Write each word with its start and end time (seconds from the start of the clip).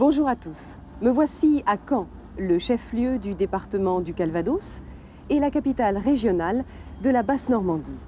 Bonjour 0.00 0.28
à 0.28 0.34
tous. 0.34 0.78
Me 1.02 1.10
voici 1.10 1.62
à 1.66 1.76
Caen, 1.76 2.06
le 2.38 2.58
chef-lieu 2.58 3.18
du 3.18 3.34
département 3.34 4.00
du 4.00 4.14
Calvados 4.14 4.80
et 5.28 5.38
la 5.38 5.50
capitale 5.50 5.98
régionale 5.98 6.64
de 7.02 7.10
la 7.10 7.22
Basse-Normandie. 7.22 8.00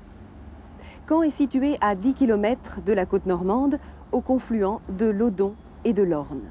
Caen 1.06 1.23
est 1.23 1.28
situé 1.28 1.77
à 1.83 1.95
10 1.95 2.14
km 2.14 2.80
de 2.80 2.95
la 2.95 3.05
côte 3.05 3.27
normande, 3.27 3.78
au 4.10 4.23
confluent 4.23 4.80
de 4.88 5.05
l'Odon 5.05 5.55
et 5.84 5.92
de 5.92 6.03
l'Orne. 6.03 6.50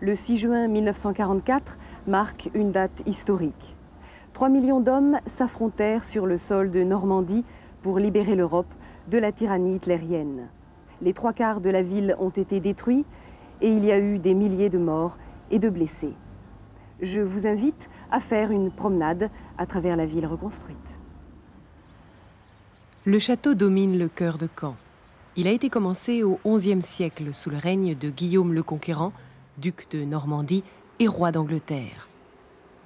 Le 0.00 0.14
6 0.14 0.38
juin 0.38 0.68
1944 0.68 1.76
marque 2.06 2.48
une 2.54 2.72
date 2.72 3.02
historique. 3.04 3.76
3 4.32 4.48
millions 4.48 4.80
d'hommes 4.80 5.18
s'affrontèrent 5.26 6.06
sur 6.06 6.24
le 6.24 6.38
sol 6.38 6.70
de 6.70 6.82
Normandie 6.82 7.44
pour 7.82 7.98
libérer 7.98 8.36
l'Europe 8.36 8.72
de 9.10 9.18
la 9.18 9.32
tyrannie 9.32 9.74
hitlérienne. 9.74 10.48
Les 11.02 11.12
trois 11.12 11.34
quarts 11.34 11.60
de 11.60 11.68
la 11.68 11.82
ville 11.82 12.16
ont 12.18 12.30
été 12.30 12.60
détruits 12.60 13.04
et 13.60 13.68
il 13.68 13.84
y 13.84 13.92
a 13.92 13.98
eu 13.98 14.18
des 14.18 14.34
milliers 14.34 14.70
de 14.70 14.78
morts 14.78 15.18
et 15.50 15.58
de 15.58 15.68
blessés. 15.68 16.14
Je 17.00 17.20
vous 17.20 17.46
invite 17.46 17.88
à 18.10 18.20
faire 18.20 18.50
une 18.50 18.70
promenade 18.70 19.30
à 19.58 19.66
travers 19.66 19.96
la 19.96 20.06
ville 20.06 20.26
reconstruite. 20.26 20.98
Le 23.04 23.18
château 23.18 23.54
domine 23.54 23.98
le 23.98 24.08
cœur 24.08 24.38
de 24.38 24.48
Caen. 24.58 24.76
Il 25.36 25.46
a 25.46 25.50
été 25.50 25.68
commencé 25.68 26.22
au 26.22 26.38
XIe 26.46 26.80
siècle 26.80 27.34
sous 27.34 27.50
le 27.50 27.58
règne 27.58 27.94
de 27.94 28.08
Guillaume 28.08 28.54
le 28.54 28.62
Conquérant, 28.62 29.12
duc 29.58 29.88
de 29.90 30.04
Normandie 30.04 30.62
et 31.00 31.08
roi 31.08 31.32
d'Angleterre. 31.32 32.08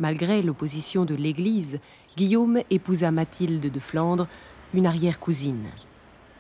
Malgré 0.01 0.43
l'opposition 0.43 1.05
de 1.05 1.15
l'Église, 1.15 1.79
Guillaume 2.17 2.61
épousa 2.71 3.11
Mathilde 3.11 3.71
de 3.71 3.81
Flandre, 3.81 4.27
une 4.75 4.87
arrière-cousine. 4.87 5.69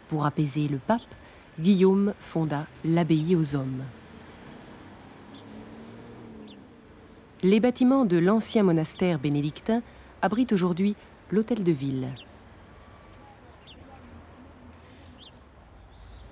Pour 0.08 0.26
apaiser 0.26 0.66
le 0.66 0.78
pape, 0.78 1.02
Guillaume 1.60 2.14
fonda 2.20 2.66
l'abbaye 2.84 3.36
aux 3.36 3.54
hommes. 3.54 3.82
Les 7.44 7.60
bâtiments 7.60 8.04
de 8.04 8.18
l'ancien 8.18 8.64
monastère 8.64 9.20
bénédictin 9.20 9.82
abritent 10.22 10.52
aujourd'hui 10.52 10.96
l'hôtel 11.30 11.62
de 11.62 11.70
ville. 11.70 12.08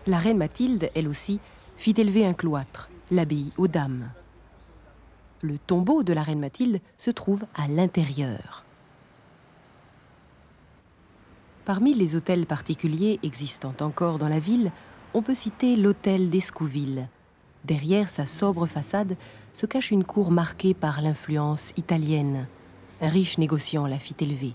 La 0.09 0.19
reine 0.19 0.39
Mathilde, 0.39 0.91
elle 0.97 1.07
aussi, 1.07 1.39
fit 1.77 1.95
élever 1.97 2.27
un 2.27 2.33
cloître, 2.33 2.91
l'abbaye 3.13 3.53
aux 3.57 3.69
dames. 3.69 4.11
Le 5.43 5.59
tombeau 5.59 6.03
de 6.03 6.13
la 6.13 6.25
reine 6.25 6.41
Mathilde 6.41 6.81
se 6.99 7.13
trouve 7.13 7.45
à 7.55 7.69
l'intérieur. 7.69 8.65
Parmi 11.65 11.95
les 11.95 12.17
hôtels 12.17 12.47
particuliers 12.47 13.21
existant 13.23 13.75
encore 13.81 14.19
dans 14.19 14.29
la 14.29 14.41
ville, 14.41 14.73
on 15.15 15.23
peut 15.23 15.37
citer 15.37 15.77
l'hôtel 15.77 16.31
d'Escouville. 16.31 17.09
Derrière 17.65 18.09
sa 18.09 18.27
sobre 18.27 18.67
façade 18.67 19.17
se 19.57 19.65
cache 19.65 19.91
une 19.91 20.05
cour 20.05 20.31
marquée 20.31 20.75
par 20.75 21.01
l'influence 21.01 21.73
italienne. 21.79 22.47
Un 23.01 23.09
riche 23.09 23.39
négociant 23.39 23.87
la 23.87 23.99
fit 23.99 24.15
élever. 24.21 24.53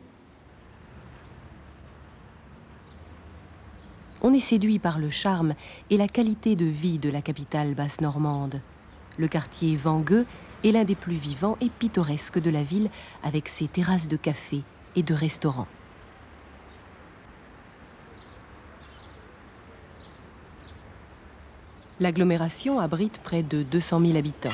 On 4.21 4.31
est 4.31 4.39
séduit 4.39 4.77
par 4.77 4.99
le 4.99 5.09
charme 5.09 5.55
et 5.89 5.97
la 5.97 6.07
qualité 6.07 6.55
de 6.55 6.65
vie 6.65 6.99
de 6.99 7.09
la 7.09 7.23
capitale 7.23 7.73
basse 7.73 7.99
normande. 7.99 8.61
Le 9.17 9.27
quartier 9.27 9.75
Vangueux 9.75 10.27
est 10.63 10.71
l'un 10.71 10.83
des 10.83 10.93
plus 10.93 11.15
vivants 11.15 11.57
et 11.61 11.69
pittoresques 11.69 12.39
de 12.39 12.51
la 12.51 12.61
ville 12.61 12.91
avec 13.23 13.47
ses 13.47 13.67
terrasses 13.67 14.07
de 14.07 14.17
café 14.17 14.61
et 14.95 15.01
de 15.01 15.15
restaurants. 15.15 15.67
L'agglomération 21.99 22.79
abrite 22.79 23.19
près 23.23 23.41
de 23.41 23.63
200 23.63 23.99
000 24.05 24.15
habitants. 24.15 24.49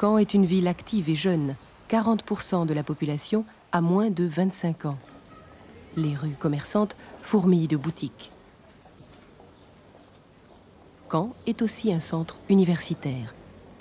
Caen 0.00 0.16
est 0.16 0.32
une 0.32 0.46
ville 0.46 0.66
active 0.66 1.10
et 1.10 1.14
jeune. 1.14 1.56
40% 1.90 2.64
de 2.64 2.72
la 2.72 2.82
population 2.82 3.44
a 3.70 3.82
moins 3.82 4.08
de 4.08 4.24
25 4.24 4.86
ans. 4.86 4.98
Les 5.94 6.16
rues 6.16 6.36
commerçantes 6.38 6.96
fourmillent 7.20 7.68
de 7.68 7.76
boutiques. 7.76 8.32
Caen 11.12 11.34
est 11.46 11.60
aussi 11.60 11.92
un 11.92 12.00
centre 12.00 12.38
universitaire. 12.48 13.34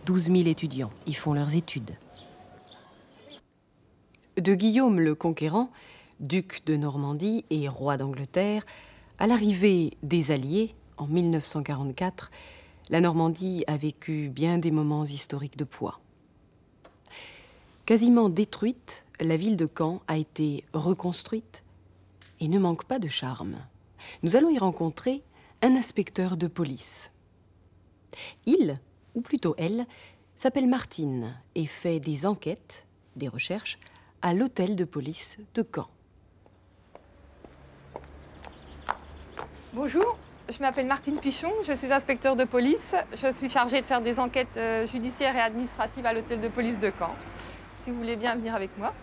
12 0.07 0.24
000 0.24 0.35
étudiants 0.47 0.91
y 1.07 1.13
font 1.13 1.31
leurs 1.31 1.56
études. 1.56 1.96
De 4.36 4.56
Guillaume 4.56 5.00
le 5.00 5.16
Conquérant, 5.16 5.69
duc 6.19 6.63
de 6.66 6.75
Normandie 6.75 7.46
et 7.50 7.69
roi 7.69 7.96
d'Angleterre, 7.96 8.66
à 9.19 9.28
l'arrivée 9.28 9.94
des 10.03 10.31
Alliés, 10.31 10.75
en 10.97 11.07
1944, 11.07 12.30
la 12.90 13.00
Normandie 13.00 13.63
a 13.68 13.78
vécu 13.78 14.28
bien 14.28 14.57
des 14.57 14.72
moments 14.72 15.06
historiques 15.06 15.57
de 15.57 15.63
poids. 15.63 16.01
Quasiment 17.90 18.30
détruite, 18.30 19.04
la 19.20 19.36
ville 19.36 19.58
de 19.58 19.68
Caen 19.68 20.04
a 20.08 20.18
été 20.18 20.64
reconstruite 20.74 21.64
et 22.40 22.48
ne 22.48 22.60
manque 22.60 22.84
pas 22.84 23.00
de 23.00 23.08
charme. 23.08 23.56
Nous 24.22 24.36
allons 24.36 24.52
y 24.52 24.60
rencontrer 24.60 25.24
un 25.64 25.76
inspecteur 25.76 26.38
de 26.38 26.46
police. 26.46 27.12
Il, 28.46 28.80
ou 29.16 29.22
plutôt 29.22 29.56
elle, 29.58 29.88
s'appelle 30.36 30.68
Martine 30.68 31.36
et 31.56 31.66
fait 31.66 32.00
des 32.00 32.28
enquêtes, 32.28 32.86
des 33.16 33.28
recherches, 33.28 33.80
à 34.22 34.36
l'hôtel 34.36 34.76
de 34.76 34.86
police 34.86 35.40
de 35.56 35.66
Caen. 35.74 35.90
Bonjour, 39.74 40.16
je 40.48 40.60
m'appelle 40.60 40.86
Martine 40.86 41.20
Pichon, 41.20 41.52
je 41.66 41.74
suis 41.74 41.92
inspecteur 41.92 42.36
de 42.36 42.44
police. 42.44 42.94
Je 43.20 43.34
suis 43.34 43.50
chargée 43.50 43.82
de 43.82 43.86
faire 43.88 44.02
des 44.04 44.20
enquêtes 44.20 44.58
euh, 44.58 44.86
judiciaires 44.86 45.36
et 45.36 45.42
administratives 45.42 46.06
à 46.06 46.14
l'hôtel 46.14 46.40
de 46.40 46.50
police 46.50 46.78
de 46.78 46.92
Caen. 47.00 47.16
Si 47.80 47.92
vous 47.92 47.98
voulez 47.98 48.18
bien 48.18 48.36
venir 48.36 48.54
avec 48.56 48.78
moi. 48.78 48.94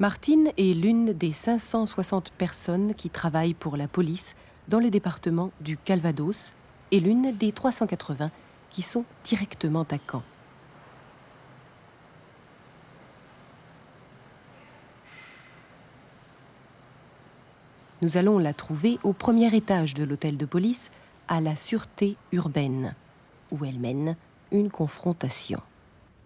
Martine 0.00 0.50
est 0.58 0.74
l'une 0.74 1.12
des 1.12 1.30
560 1.30 2.32
personnes 2.32 2.92
qui 2.94 3.08
travaillent 3.08 3.54
pour 3.54 3.76
la 3.76 3.86
police 3.86 4.34
dans 4.66 4.80
le 4.80 4.90
département 4.90 5.52
du 5.60 5.76
Calvados 5.76 6.52
et 6.90 6.98
l'une 6.98 7.30
des 7.36 7.52
380 7.52 8.32
qui 8.70 8.82
sont 8.82 9.04
directement 9.22 9.82
à 9.82 9.98
Caen. 10.10 10.22
Nous 18.00 18.16
allons 18.16 18.38
la 18.38 18.52
trouver 18.52 18.98
au 19.04 19.12
premier 19.12 19.54
étage 19.54 19.94
de 19.94 20.02
l'hôtel 20.02 20.36
de 20.36 20.46
police, 20.46 20.90
à 21.28 21.40
la 21.40 21.54
sûreté 21.54 22.16
urbaine, 22.32 22.96
où 23.52 23.64
elle 23.64 23.78
mène 23.78 24.16
une 24.50 24.70
confrontation. 24.70 25.60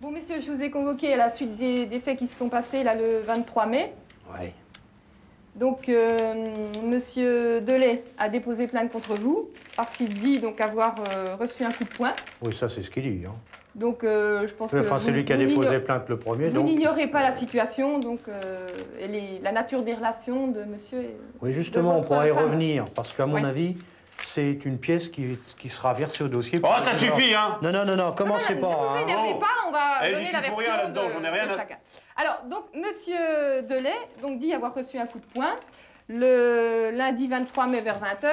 Bon, 0.00 0.10
messieurs, 0.10 0.36
je 0.40 0.50
vous 0.50 0.62
ai 0.62 0.70
convoqué 0.70 1.12
à 1.12 1.16
la 1.16 1.30
suite 1.30 1.56
des, 1.56 2.00
faits 2.00 2.18
qui 2.18 2.28
se 2.28 2.36
sont 2.36 2.48
passés 2.48 2.82
là 2.82 2.94
le 2.94 3.20
23 3.26 3.66
mai. 3.66 3.92
Ouais. 4.32 4.52
Donc, 5.54 5.88
euh, 5.88 6.34
Monsieur 6.84 7.62
Delay 7.62 8.04
a 8.18 8.28
déposé 8.28 8.66
plainte 8.66 8.92
contre 8.92 9.14
vous 9.14 9.48
parce 9.74 9.96
qu'il 9.96 10.12
dit 10.12 10.38
donc 10.38 10.60
avoir 10.60 10.96
euh, 10.98 11.34
reçu 11.36 11.64
un 11.64 11.72
coup 11.72 11.84
de 11.84 11.88
poing. 11.88 12.12
Oui, 12.42 12.54
ça 12.54 12.68
c'est 12.68 12.82
ce 12.82 12.90
qu'il 12.90 13.04
dit. 13.04 13.24
Hein. 13.26 13.34
Donc, 13.74 14.04
euh, 14.04 14.46
je 14.46 14.52
pense 14.52 14.70
que. 14.70 14.76
Enfin, 14.76 14.98
c'est 14.98 15.12
lui 15.12 15.24
qui 15.24 15.32
a 15.32 15.38
déposé 15.38 15.78
plainte 15.78 16.08
le 16.10 16.18
premier. 16.18 16.50
Vous 16.50 16.62
n'ignorez 16.62 17.06
pas 17.06 17.22
la 17.22 17.34
situation, 17.34 17.98
donc, 17.98 18.20
et 19.00 19.38
la 19.42 19.52
nature 19.52 19.82
des 19.82 19.94
relations 19.94 20.48
de 20.48 20.64
monsieur. 20.64 21.04
oui, 21.40 21.54
justement, 21.54 21.98
on 21.98 22.02
pourrait 22.02 22.28
y 22.28 22.32
revenir, 22.32 22.84
parce 22.94 23.14
qu'à 23.14 23.24
mon 23.24 23.42
avis, 23.42 23.76
c'est 24.18 24.64
une 24.64 24.78
pièce 24.78 25.08
qui, 25.08 25.38
qui, 25.58 25.68
sera 25.68 25.92
versée 25.92 26.24
au 26.24 26.28
dossier. 26.28 26.60
Oh, 26.62 26.68
ça 26.82 26.94
suffit, 26.94 27.34
hein 27.34 27.58
Non, 27.62 27.70
non, 27.72 27.84
non, 27.84 27.96
non, 27.96 28.12
commencez 28.12 28.60
pas. 28.60 28.68
Ne 28.68 28.74
vous 28.74 29.02
énervez 29.02 29.30
hein. 29.30 29.38
pas, 29.40 29.68
on 29.68 29.72
va 29.72 30.08
eh, 30.08 30.12
donner 30.12 30.32
la 30.32 30.40
version 30.40 30.72
là-dedans, 30.72 31.02
j'en 31.12 31.24
ai 31.24 31.30
rien 31.30 31.46
de 31.46 31.56
chacun. 31.56 31.76
Alors, 32.16 32.42
donc, 32.48 32.64
monsieur 32.74 33.62
Delay 33.62 33.96
donc, 34.22 34.38
dit 34.38 34.52
avoir 34.52 34.74
reçu 34.74 34.98
un 34.98 35.06
coup 35.06 35.18
de 35.18 35.26
poing 35.26 35.56
le 36.08 36.90
lundi 36.92 37.26
23 37.26 37.66
mai 37.66 37.80
vers 37.80 37.98
20h, 37.98 38.28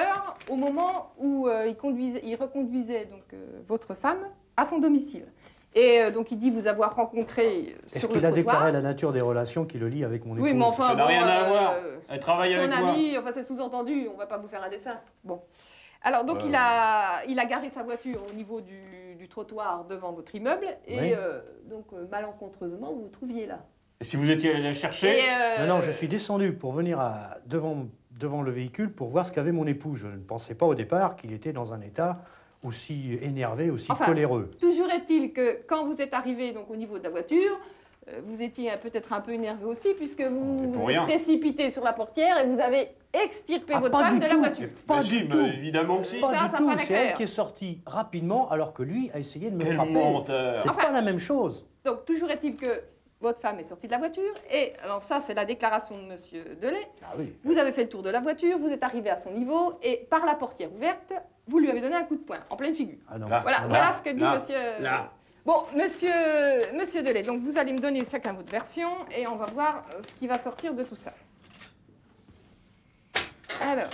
au 0.48 0.56
moment 0.56 1.12
où 1.18 1.48
euh, 1.48 1.66
il, 1.66 1.76
conduisait, 1.76 2.20
il, 2.24 2.36
reconduisait 2.36 3.06
donc, 3.06 3.22
euh, 3.32 3.60
votre 3.66 3.94
femme 3.94 4.28
à 4.56 4.64
son 4.64 4.78
domicile. 4.78 5.26
Et 5.74 6.00
euh, 6.00 6.10
donc 6.12 6.30
il 6.30 6.38
dit 6.38 6.50
vous 6.50 6.68
avoir 6.68 6.94
rencontré 6.94 7.74
sur 7.86 7.96
Est-ce 7.96 8.06
qu'il 8.06 8.24
a 8.24 8.30
déclaré 8.30 8.70
la 8.70 8.80
nature 8.80 9.12
des 9.12 9.20
relations 9.20 9.64
qui 9.64 9.78
le 9.78 9.88
lie 9.88 10.04
avec 10.04 10.24
mon 10.24 10.34
épouse 10.34 10.44
Oui, 10.44 10.54
mais 10.54 10.64
enfin, 10.64 10.90
ça 10.90 10.94
n'a 10.94 11.06
rien 11.06 11.26
à 11.26 11.48
voir. 11.48 11.74
Elle 12.08 12.20
travaille 12.20 12.54
avec 12.54 12.70
moi. 12.70 12.78
Son 12.78 12.86
ami, 12.88 13.18
enfin 13.18 13.32
c'est 13.32 13.42
sous-entendu, 13.42 14.08
on 14.12 14.16
va 14.16 14.26
pas 14.26 14.38
vous 14.38 14.46
faire 14.46 14.62
un 14.62 14.68
dessin. 14.68 15.00
Bon. 15.24 15.42
Alors 16.04 16.24
donc 16.24 16.44
il, 16.44 16.54
a, 16.54 17.24
il 17.26 17.38
a 17.38 17.44
garé 17.46 17.70
sa 17.70 17.82
voiture 17.82 18.20
au 18.30 18.34
niveau 18.34 18.60
du, 18.60 19.26
trottoir 19.30 19.86
devant 19.86 20.12
votre 20.12 20.34
immeuble 20.34 20.66
et 20.86 21.14
donc 21.64 21.86
malencontreusement 22.10 22.92
vous 22.92 23.04
vous 23.04 23.08
trouviez 23.08 23.46
là. 23.46 23.64
Et 24.00 24.04
si 24.04 24.16
vous 24.16 24.28
étiez 24.28 24.52
allé 24.52 24.62
la 24.62 24.74
chercher 24.74 25.18
Non, 25.60 25.66
non, 25.66 25.80
je 25.80 25.90
suis 25.90 26.08
descendu 26.08 26.52
pour 26.52 26.72
venir 26.72 27.00
à, 27.00 27.38
devant, 27.46 27.86
devant 28.12 28.42
le 28.42 28.50
véhicule 28.50 28.92
pour 28.92 29.08
voir 29.08 29.24
ce 29.24 29.32
qu'avait 29.32 29.50
mon 29.50 29.66
époux. 29.66 29.94
Je 29.94 30.08
ne 30.08 30.18
pensais 30.18 30.54
pas 30.54 30.66
au 30.66 30.74
départ 30.74 31.16
qu'il 31.16 31.32
était 31.32 31.54
dans 31.54 31.72
un 31.72 31.80
état 31.80 32.18
aussi 32.64 33.18
énervé, 33.20 33.70
aussi 33.70 33.88
coléreux. 34.04 34.50
Toujours 34.60 34.90
est-il 34.90 35.32
que 35.32 35.60
quand 35.66 35.84
vous 35.84 36.00
êtes 36.00 36.14
arrivé 36.14 36.52
donc, 36.52 36.70
au 36.70 36.76
niveau 36.76 36.98
de 36.98 37.04
la 37.04 37.10
voiture, 37.10 37.52
euh, 37.52 37.58
vous 38.26 38.42
étiez 38.42 38.70
peut-être 38.82 39.12
un 39.12 39.20
peu 39.20 39.32
énervé 39.32 39.64
aussi, 39.64 39.94
puisque 39.94 40.20
vous 40.22 40.72
vous 40.72 40.90
êtes 40.90 41.02
précipité 41.02 41.70
sur 41.70 41.82
la 41.84 41.92
portière 41.92 42.38
et 42.38 42.46
vous 42.46 42.60
avez 42.60 42.88
extirpé 43.12 43.72
Ah, 43.76 43.80
votre 43.80 43.98
femme 43.98 44.18
de 44.18 44.26
la 44.26 44.34
voiture. 44.36 44.68
Pas 44.86 44.96
Mais 44.98 45.02
du 45.04 45.18
si, 45.20 45.28
tout. 45.28 45.40
évidemment 45.40 45.98
que 45.98 46.06
si. 46.06 46.20
Pas 46.20 46.34
Ça, 46.34 46.44
du 46.44 46.50
ça 46.50 46.56
tout. 46.58 46.70
C'est 46.84 46.92
elle 46.92 47.14
qui 47.14 47.22
est 47.22 47.26
sortie 47.26 47.80
rapidement 47.86 48.50
alors 48.50 48.72
que 48.72 48.82
lui 48.82 49.10
a 49.14 49.18
essayé 49.18 49.50
de 49.50 49.56
me 49.56 49.64
Quel 49.64 49.74
frapper. 49.76 50.54
C'est 50.54 50.68
Enfin- 50.68 50.74
pas 50.86 50.90
la 50.92 51.02
même 51.02 51.18
chose. 51.18 51.66
Donc, 51.84 52.04
toujours 52.04 52.30
est-il 52.30 52.56
que 52.56 52.82
votre 53.20 53.40
femme 53.40 53.58
est 53.58 53.62
sortie 53.64 53.86
de 53.86 53.92
la 53.92 53.98
voiture, 53.98 54.34
et 54.50 54.74
alors 54.82 55.02
ça, 55.02 55.20
c'est 55.26 55.32
la 55.32 55.46
déclaration 55.46 55.96
de 55.96 56.02
Monsieur 56.02 56.44
Delay. 56.60 56.86
Ah 57.02 57.14
oui. 57.16 57.32
Vous 57.42 57.56
avez 57.56 57.72
fait 57.72 57.84
le 57.84 57.88
tour 57.88 58.02
de 58.02 58.10
la 58.10 58.20
voiture, 58.20 58.58
vous 58.58 58.68
êtes 58.70 58.82
arrivé 58.82 59.08
à 59.08 59.16
son 59.16 59.30
niveau, 59.30 59.78
et 59.82 60.06
par 60.10 60.26
la 60.26 60.34
portière 60.34 60.70
ouverte, 60.74 61.14
vous 61.46 61.58
lui 61.58 61.70
avez 61.70 61.80
donné 61.80 61.94
un 61.94 62.02
coup 62.04 62.16
de 62.16 62.20
poing, 62.22 62.36
en 62.50 62.56
pleine 62.56 62.74
figure. 62.74 62.98
Ah 63.08 63.16
non. 63.18 63.28
Là. 63.28 63.40
Voilà, 63.40 63.60
Là, 63.60 63.66
voilà 63.68 63.92
ce 63.94 64.02
que 64.02 64.10
dit 64.10 64.20
là, 64.20 64.34
Monsieur. 64.34 64.56
là. 64.80 65.10
Bon, 65.44 65.64
Monsieur, 65.76 66.10
Monsieur 66.74 67.02
Delay, 67.02 67.22
donc 67.22 67.42
vous 67.42 67.58
allez 67.58 67.72
me 67.74 67.78
donner 67.78 68.02
chacun 68.10 68.32
votre 68.32 68.50
version, 68.50 68.88
et 69.14 69.26
on 69.26 69.36
va 69.36 69.46
voir 69.46 69.84
ce 70.00 70.14
qui 70.14 70.26
va 70.26 70.38
sortir 70.38 70.72
de 70.74 70.82
tout 70.84 70.96
ça. 70.96 71.12
Alors. 73.60 73.90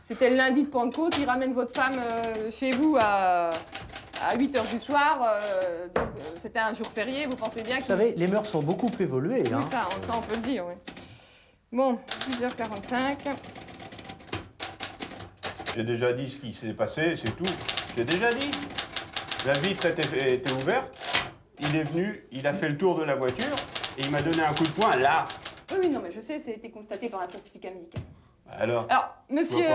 C'était 0.00 0.30
le 0.30 0.36
lundi 0.36 0.62
de 0.64 0.68
Pentecôte, 0.68 1.18
il 1.18 1.26
ramène 1.26 1.52
votre 1.52 1.72
femme 1.74 1.94
euh, 1.98 2.50
chez 2.50 2.72
vous 2.72 2.96
à, 2.98 3.50
à 4.26 4.36
8 4.36 4.56
h 4.56 4.70
du 4.74 4.80
soir. 4.80 5.22
euh, 5.24 5.86
donc 5.88 6.04
euh, 6.16 6.20
c'était 6.40 6.58
un 6.58 6.74
jour 6.74 6.86
férié, 6.92 7.26
vous 7.26 7.36
pensez 7.36 7.62
bien 7.62 7.76
Vous 7.76 7.82
qu'il. 7.82 7.86
savez, 7.90 8.14
les 8.16 8.26
mœurs 8.26 8.46
sont 8.48 8.62
beaucoup 8.62 8.90
évoluées. 8.98 9.44
Hein. 9.52 9.60
ça, 9.70 9.88
on, 9.88 10.06
ça, 10.12 10.18
on 10.18 10.22
peut 10.22 10.34
le 10.34 10.40
dire, 10.40 10.64
oui. 10.66 10.74
Bon, 11.70 11.98
10h45. 12.30 13.18
J'ai 15.76 15.84
déjà 15.84 16.12
dit 16.12 16.30
ce 16.30 16.36
qui 16.36 16.52
s'est 16.52 16.72
passé, 16.72 17.14
c'est 17.16 17.34
tout. 17.36 17.44
J'ai 17.96 18.04
déjà 18.04 18.32
dit. 18.34 18.50
La 19.46 19.52
vitre 19.54 19.86
était, 19.86 20.34
était 20.34 20.52
ouverte. 20.52 20.88
Il 21.60 21.76
est 21.76 21.84
venu, 21.84 22.24
il 22.32 22.46
a 22.46 22.52
fait 22.54 22.68
le 22.68 22.76
tour 22.76 22.98
de 22.98 23.04
la 23.04 23.14
voiture 23.14 23.54
et 23.98 24.02
il 24.02 24.10
m'a 24.10 24.20
donné 24.22 24.42
un 24.42 24.52
coup 24.52 24.64
de 24.64 24.70
poing 24.70 24.96
là. 24.96 25.24
Oui, 25.72 25.78
oui, 25.82 25.88
non, 25.90 26.00
mais 26.02 26.10
je 26.10 26.20
sais, 26.20 26.38
ça 26.38 26.50
a 26.50 26.54
été 26.54 26.70
constaté 26.70 27.08
par 27.08 27.22
un 27.22 27.28
certificat 27.28 27.68
médical. 27.70 28.02
Alors, 28.58 28.86
Alors, 28.88 29.14
monsieur. 29.30 29.66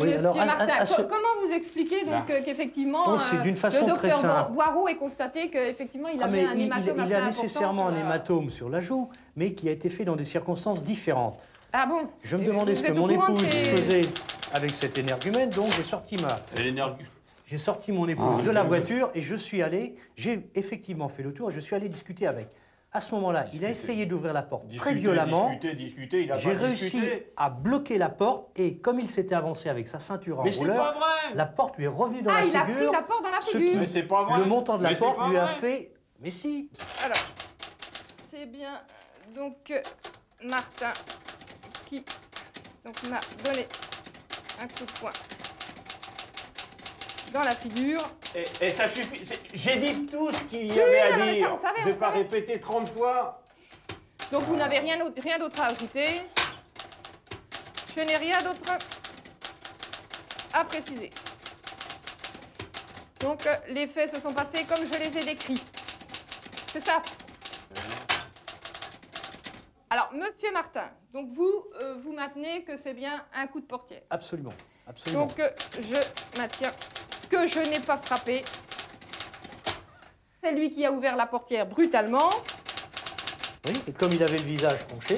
Oui, 0.00 0.06
monsieur 0.12 0.18
alors, 0.18 0.38
à- 0.38 0.42
à- 0.42 0.46
Martin, 0.46 0.74
à 0.80 0.86
ce- 0.86 0.96
co- 0.96 1.02
comment 1.04 1.46
vous 1.46 1.52
expliquez 1.52 2.04
donc 2.04 2.30
euh, 2.30 2.40
qu'effectivement, 2.44 3.02
Oh, 3.06 3.18
c'est 3.18 3.40
d'une 3.42 3.56
façon 3.56 3.86
le 3.86 3.92
très 3.94 4.08
docteur 4.10 4.18
simple. 4.20 4.52
Boireau 4.52 4.88
ait 4.88 4.96
constaté 4.96 5.48
qu'effectivement 5.50 6.08
il 6.08 6.20
Ah, 6.22 6.26
avait 6.26 6.42
mais 6.42 6.48
un 6.48 6.54
il, 6.54 6.60
il- 6.60 6.66
hématome 6.66 6.82
il 6.84 7.00
assez 7.00 7.00
a 7.14 7.16
important 7.18 7.26
nécessairement 7.26 7.88
un 7.88 7.92
la- 7.92 8.00
hématome 8.00 8.50
sur 8.50 8.68
la 8.68 8.80
joue, 8.80 9.08
mais 9.36 9.52
qui 9.54 9.68
a 9.68 9.72
été 9.72 9.88
fait 9.88 10.04
dans 10.04 10.16
des 10.16 10.24
circonstances 10.24 10.82
différentes. 10.82 11.38
Ah 11.72 11.86
bon? 11.86 12.02
Je 12.22 12.36
me 12.36 12.42
Et 12.42 12.46
demandais 12.46 12.74
ce 12.74 12.82
que 12.82 12.92
mon 12.92 13.08
épouse 13.10 13.44
faisait 13.44 14.02
avec 14.54 14.74
cet 14.74 14.98
énergumène, 14.98 15.50
donc 15.50 15.70
j'ai 15.76 15.82
sorti 15.82 16.16
ma, 16.16 16.40
j'ai 17.46 17.58
sorti 17.58 17.92
mon 17.92 18.06
épouse 18.08 18.36
Ah, 18.40 18.42
de 18.42 18.50
la 18.50 18.62
voiture 18.62 19.10
et 19.14 19.20
je 19.20 19.34
suis 19.34 19.62
allé, 19.62 19.96
j'ai 20.16 20.48
effectivement 20.54 21.08
fait 21.08 21.22
le 21.22 21.32
tour 21.32 21.50
et 21.50 21.52
je 21.52 21.60
suis 21.60 21.74
allé 21.76 21.88
discuter 21.88 22.26
avec. 22.26 22.48
À 22.90 23.02
ce 23.02 23.14
moment-là, 23.16 23.44
il 23.52 23.64
a 23.66 23.68
essayé 23.70 24.06
d'ouvrir 24.06 24.32
la 24.32 24.40
porte 24.42 24.66
Discuter, 24.66 24.80
très 24.92 24.94
violemment. 24.94 25.50
Discuter, 25.50 25.74
discuter, 25.74 26.22
il 26.22 26.32
a 26.32 26.36
J'ai 26.36 26.52
réussi 26.52 26.84
discuté. 26.98 27.32
à 27.36 27.50
bloquer 27.50 27.98
la 27.98 28.08
porte 28.08 28.48
et 28.56 28.78
comme 28.78 28.98
il 28.98 29.10
s'était 29.10 29.34
avancé 29.34 29.68
avec 29.68 29.88
sa 29.88 29.98
ceinture 29.98 30.40
en 30.40 30.44
Mais 30.44 30.52
rouleur, 30.52 30.76
pas 30.76 30.92
vrai. 30.98 31.34
la 31.34 31.44
porte 31.44 31.76
lui 31.76 31.84
est 31.84 31.88
revenue 31.88 32.22
dans 32.22 32.30
Ah, 32.32 32.40
la 32.40 32.46
il 32.46 32.56
a 32.56 32.62
pris 32.62 32.72
figure. 32.72 32.92
la 32.92 33.02
porte 33.02 33.22
dans 33.24 33.30
la 33.30 33.40
ce 33.42 33.50
figure. 33.58 33.72
qui- 33.72 33.78
Mais 33.78 33.86
c'est 33.88 34.02
pas 34.04 34.24
vrai. 34.24 34.38
Le 34.38 34.44
montant 34.46 34.78
de 34.78 34.84
la 34.84 34.90
Mais 34.90 34.96
porte 34.96 35.28
lui 35.28 35.36
a 35.36 35.46
fait. 35.48 35.92
Mais 36.20 36.30
si, 36.30 36.70
Alors, 37.04 37.18
c'est 38.32 38.46
bien 38.46 38.80
donc 39.34 39.70
euh, 39.70 39.80
Martin 40.44 40.92
qui 41.86 42.02
donc 42.86 43.02
m'a 43.10 43.20
donné 43.44 43.66
un 44.60 44.66
coup 44.68 44.84
de 44.84 44.92
poing 45.00 45.12
dans 47.32 47.42
la 47.42 47.54
figure. 47.54 48.00
Et, 48.34 48.44
et 48.66 48.70
ça 48.70 48.88
suffit. 48.88 49.22
J'ai 49.52 49.76
dit 49.76 50.06
tout 50.06 50.32
ce 50.32 50.42
qu'il 50.44 50.66
y 50.66 50.72
Oui, 50.72 50.80
avait 50.80 51.00
à 51.00 51.18
ça, 51.18 51.32
dire. 51.32 51.56
savait, 51.56 51.74
Je 51.76 51.82
on 51.82 51.84
vais 51.86 51.92
pas 51.92 51.98
savait. 51.98 52.18
répéter 52.18 52.60
30 52.60 52.88
fois. 52.94 53.42
Donc 54.32 54.44
vous 54.44 54.56
n'avez 54.56 54.78
rien 54.78 54.98
d'autre 54.98 55.60
à 55.60 55.66
ajouter. 55.66 56.22
Je 57.96 58.00
n'ai 58.02 58.16
rien 58.16 58.40
d'autre 58.42 58.78
à 60.54 60.64
préciser. 60.64 61.10
Donc 63.20 63.44
euh, 63.46 63.54
les 63.68 63.86
faits 63.88 64.14
se 64.14 64.20
sont 64.20 64.32
passés 64.32 64.64
comme 64.64 64.84
je 64.90 64.98
les 64.98 65.18
ai 65.18 65.24
décrits. 65.24 65.62
C'est 66.72 66.84
ça. 66.84 67.02
Alors, 69.90 70.10
Monsieur 70.12 70.52
Martin, 70.52 70.90
donc 71.14 71.30
vous, 71.30 71.64
euh, 71.80 71.96
vous 72.04 72.12
maintenez 72.12 72.62
que 72.62 72.76
c'est 72.76 72.92
bien 72.92 73.24
un 73.34 73.46
coup 73.46 73.60
de 73.60 73.66
portière. 73.66 74.02
absolument, 74.10 74.52
absolument. 74.86 75.26
Donc 75.26 75.40
euh, 75.40 75.48
je 75.80 76.38
maintiens 76.38 76.72
que 77.30 77.46
je 77.46 77.60
n'ai 77.60 77.80
pas 77.80 77.96
frappé. 77.96 78.44
C'est 80.42 80.52
lui 80.52 80.70
qui 80.70 80.84
a 80.84 80.92
ouvert 80.92 81.16
la 81.16 81.26
portière 81.26 81.66
brutalement. 81.66 82.28
Oui, 83.66 83.72
et 83.86 83.92
comme 83.92 84.12
il 84.12 84.22
avait 84.22 84.36
le 84.36 84.44
visage 84.44 84.86
penché, 84.86 85.16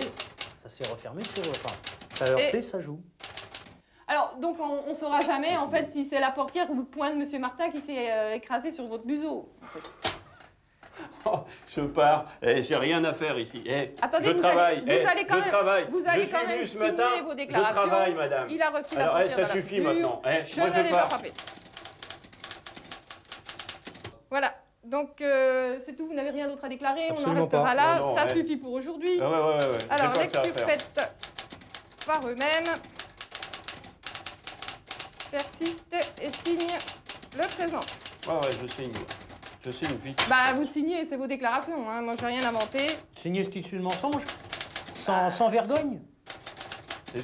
ça 0.62 0.68
s'est 0.68 0.88
refermé 0.88 1.24
sur. 1.24 1.42
Enfin, 1.50 1.74
ça 2.14 2.26
a 2.26 2.28
heurté 2.28 2.62
sa 2.62 2.78
joue. 2.78 3.00
Alors, 4.06 4.36
donc 4.40 4.58
on 4.60 4.88
ne 4.88 4.94
saura 4.94 5.20
jamais 5.20 5.56
en 5.56 5.68
fait 5.68 5.90
si 5.90 6.04
c'est 6.04 6.18
la 6.18 6.30
portière 6.30 6.68
ou 6.70 6.76
le 6.76 6.84
poing 6.84 7.10
de 7.10 7.16
Monsieur 7.16 7.38
Martin 7.38 7.70
qui 7.70 7.80
s'est 7.80 8.10
euh, 8.10 8.34
écrasé 8.34 8.72
sur 8.72 8.86
votre 8.86 9.06
museau. 9.06 9.48
Oh, 11.32 11.40
je 11.74 11.80
pars. 11.82 12.24
Eh, 12.42 12.62
J'ai 12.62 12.76
rien 12.76 13.04
à 13.04 13.12
faire 13.12 13.38
ici. 13.38 13.62
Eh, 13.66 13.94
Attendez, 14.02 14.26
je 14.26 14.32
vous 14.32 14.40
travaille. 14.42 14.78
allez- 14.78 14.80
vous 14.80 15.02
Eh, 15.02 15.06
allez 15.06 15.24
quand 15.26 15.34
je 15.36 15.40
même- 15.40 15.48
travaille. 15.50 15.86
vous 15.90 16.02
allez 16.06 16.24
je 16.24 16.30
quand 16.30 16.46
même 16.46 16.64
signer 16.64 16.90
matin. 16.92 17.22
vos 17.24 17.34
déclarations. 17.34 17.82
Je 17.82 17.86
travaille, 17.88 18.14
madame. 18.14 18.46
Il 18.50 18.62
a 18.62 18.70
reçu 18.70 18.94
la 18.96 19.02
Alors, 19.02 19.20
eh, 19.20 19.28
ça 19.30 19.50
suffit 19.50 19.80
maintenant. 19.80 20.22
Je 20.24 20.58
moi, 20.60 20.68
je 20.74 20.90
pars. 20.90 21.08
frappé. 21.08 21.32
Voilà. 24.30 24.54
Donc 24.84 25.20
euh, 25.20 25.76
c'est 25.78 25.94
tout. 25.94 26.06
Vous 26.06 26.14
n'avez 26.14 26.30
rien 26.30 26.48
d'autre 26.48 26.64
à 26.64 26.68
déclarer. 26.68 27.08
on 27.10 27.28
en 27.28 27.34
restera 27.34 27.62
pas. 27.64 27.74
là. 27.74 27.94
Non, 27.98 28.06
non, 28.08 28.14
ça 28.14 28.28
suffit 28.32 28.56
pour 28.56 28.72
aujourd'hui. 28.72 29.20
Ah 29.22 29.28
ouais, 29.30 29.36
ouais, 29.36 29.64
ouais. 29.70 29.78
Alors, 29.90 30.12
lecture 30.14 30.42
faite 30.42 31.00
par 32.06 32.26
eux-mêmes. 32.26 32.74
Persiste 35.30 35.94
et 36.20 36.30
signe 36.44 36.76
le 37.36 37.46
présent. 37.46 37.80
Ouais, 38.26 38.34
ouais, 38.34 38.50
je 38.62 38.66
signe. 38.82 38.92
Je 39.64 39.70
signe 39.70 39.88
vite. 40.02 40.24
Bah, 40.28 40.54
vous 40.54 40.64
signez, 40.64 41.04
c'est 41.04 41.16
vos 41.16 41.26
déclarations. 41.26 41.88
Hein. 41.88 42.02
Moi, 42.02 42.14
j'ai 42.18 42.26
rien 42.26 42.48
inventé. 42.48 42.86
Signer 43.16 43.44
ce 43.44 43.50
tissu 43.50 43.76
de 43.76 43.82
mensonge 43.82 44.24
sans, 44.94 45.30
sans 45.30 45.48
vergogne 45.48 46.00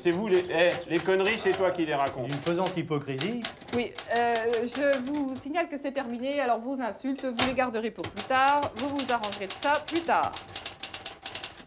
c'est 0.02 0.10
vous, 0.10 0.26
les, 0.26 0.44
eh, 0.50 0.70
les 0.88 0.98
conneries, 0.98 1.38
c'est 1.38 1.52
toi 1.52 1.70
qui 1.70 1.86
les 1.86 1.94
racontes. 1.94 2.28
D'une 2.28 2.40
pesante 2.40 2.76
hypocrisie. 2.76 3.40
Oui, 3.74 3.92
euh, 4.16 4.34
je 4.62 4.98
vous 5.04 5.36
signale 5.36 5.68
que 5.68 5.76
c'est 5.76 5.92
terminé. 5.92 6.40
Alors, 6.40 6.58
vos 6.58 6.80
insultes, 6.80 7.24
vous 7.24 7.46
les 7.46 7.54
garderez 7.54 7.90
pour 7.90 8.08
plus 8.08 8.24
tard. 8.24 8.72
Vous 8.76 8.88
vous 8.88 9.12
arrangerez 9.12 9.46
de 9.46 9.52
ça 9.60 9.82
plus 9.86 10.00
tard. 10.00 10.32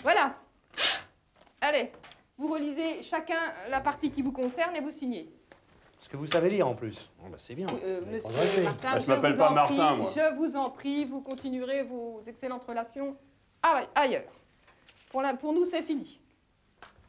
Voilà. 0.03 0.35
Allez, 1.61 1.91
vous 2.37 2.51
relisez 2.51 3.03
chacun 3.03 3.39
la 3.69 3.81
partie 3.81 4.11
qui 4.11 4.21
vous 4.21 4.31
concerne 4.31 4.75
et 4.75 4.81
vous 4.81 4.91
signez. 4.91 5.29
Ce 5.99 6.07
que 6.07 6.15
vous 6.17 6.25
savez 6.27 6.49
lire 6.49 6.67
en 6.67 6.75
plus. 6.75 7.09
Bon, 7.19 7.29
bah, 7.29 7.37
c'est 7.37 7.55
bien. 7.55 7.67
Euh, 7.83 8.01
monsieur. 8.09 8.63
Martin, 8.63 8.91
Bah, 8.93 8.99
je 8.99 9.03
je, 9.05 9.07
m'appelle 9.11 9.31
vous 9.33 9.37
pas 9.37 9.49
en 9.49 9.53
Martin, 9.53 9.75
prie, 9.93 9.97
moi. 9.97 10.11
je 10.15 10.35
vous 10.37 10.55
en 10.55 10.69
prie, 10.69 11.05
vous 11.05 11.21
continuerez 11.21 11.83
vos 11.83 12.21
excellentes 12.25 12.63
relations 12.65 13.15
ah, 13.61 13.81
ailleurs. 13.95 14.31
Pour, 15.09 15.21
la- 15.21 15.33
pour 15.33 15.51
nous, 15.53 15.65
c'est 15.65 15.81
fini. 15.83 16.19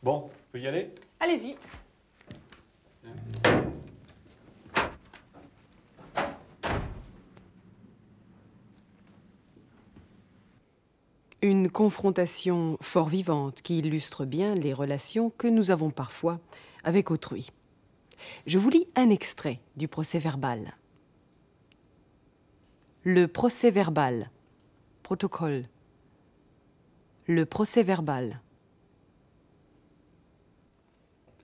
Bon, 0.03 0.25
on 0.27 0.31
peut 0.53 0.59
y 0.61 0.67
aller? 0.67 0.93
Allez-y. 1.21 1.57
Une 11.43 11.71
confrontation 11.71 12.77
fort 12.83 13.09
vivante 13.09 13.63
qui 13.63 13.79
illustre 13.79 14.25
bien 14.27 14.55
les 14.55 14.75
relations 14.75 15.31
que 15.39 15.47
nous 15.49 15.71
avons 15.71 15.91
parfois 15.91 16.39
avec 16.85 17.11
autrui. 17.11 17.51
Je 18.47 18.59
vous 18.59 18.71
lis 18.71 18.87
un 18.97 19.11
extrait 19.11 19.61
du 19.77 19.89
procès 19.89 20.19
verbal. 20.19 20.77
Le 23.03 23.27
procès 23.27 23.71
verbal. 23.71 24.31
Protocole. 25.03 25.65
Le 27.27 27.47
procès 27.47 27.83
verbal. 27.83 28.41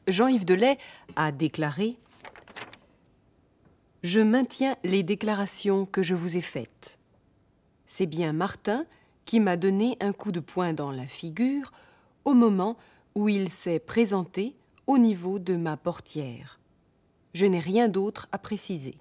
Jean-Yves 0.06 0.44
Delay 0.44 0.78
a 1.16 1.32
déclaré 1.32 1.96
Je 4.02 4.20
maintiens 4.20 4.76
les 4.84 5.02
déclarations 5.02 5.86
que 5.86 6.02
je 6.02 6.14
vous 6.14 6.36
ai 6.36 6.40
faites. 6.40 6.98
C'est 7.86 8.06
bien 8.06 8.32
Martin 8.32 8.84
qui 9.24 9.40
m'a 9.40 9.56
donné 9.56 9.96
un 10.00 10.12
coup 10.12 10.32
de 10.32 10.40
poing 10.40 10.72
dans 10.72 10.92
la 10.92 11.06
figure 11.06 11.72
au 12.24 12.34
moment 12.34 12.76
où 13.14 13.28
il 13.28 13.50
s'est 13.50 13.80
présenté 13.80 14.54
au 14.86 14.98
niveau 14.98 15.38
de 15.38 15.56
ma 15.56 15.76
portière. 15.76 16.60
Je 17.36 17.44
n'ai 17.44 17.60
rien 17.60 17.88
d'autre 17.88 18.28
à 18.32 18.38
préciser. 18.38 18.94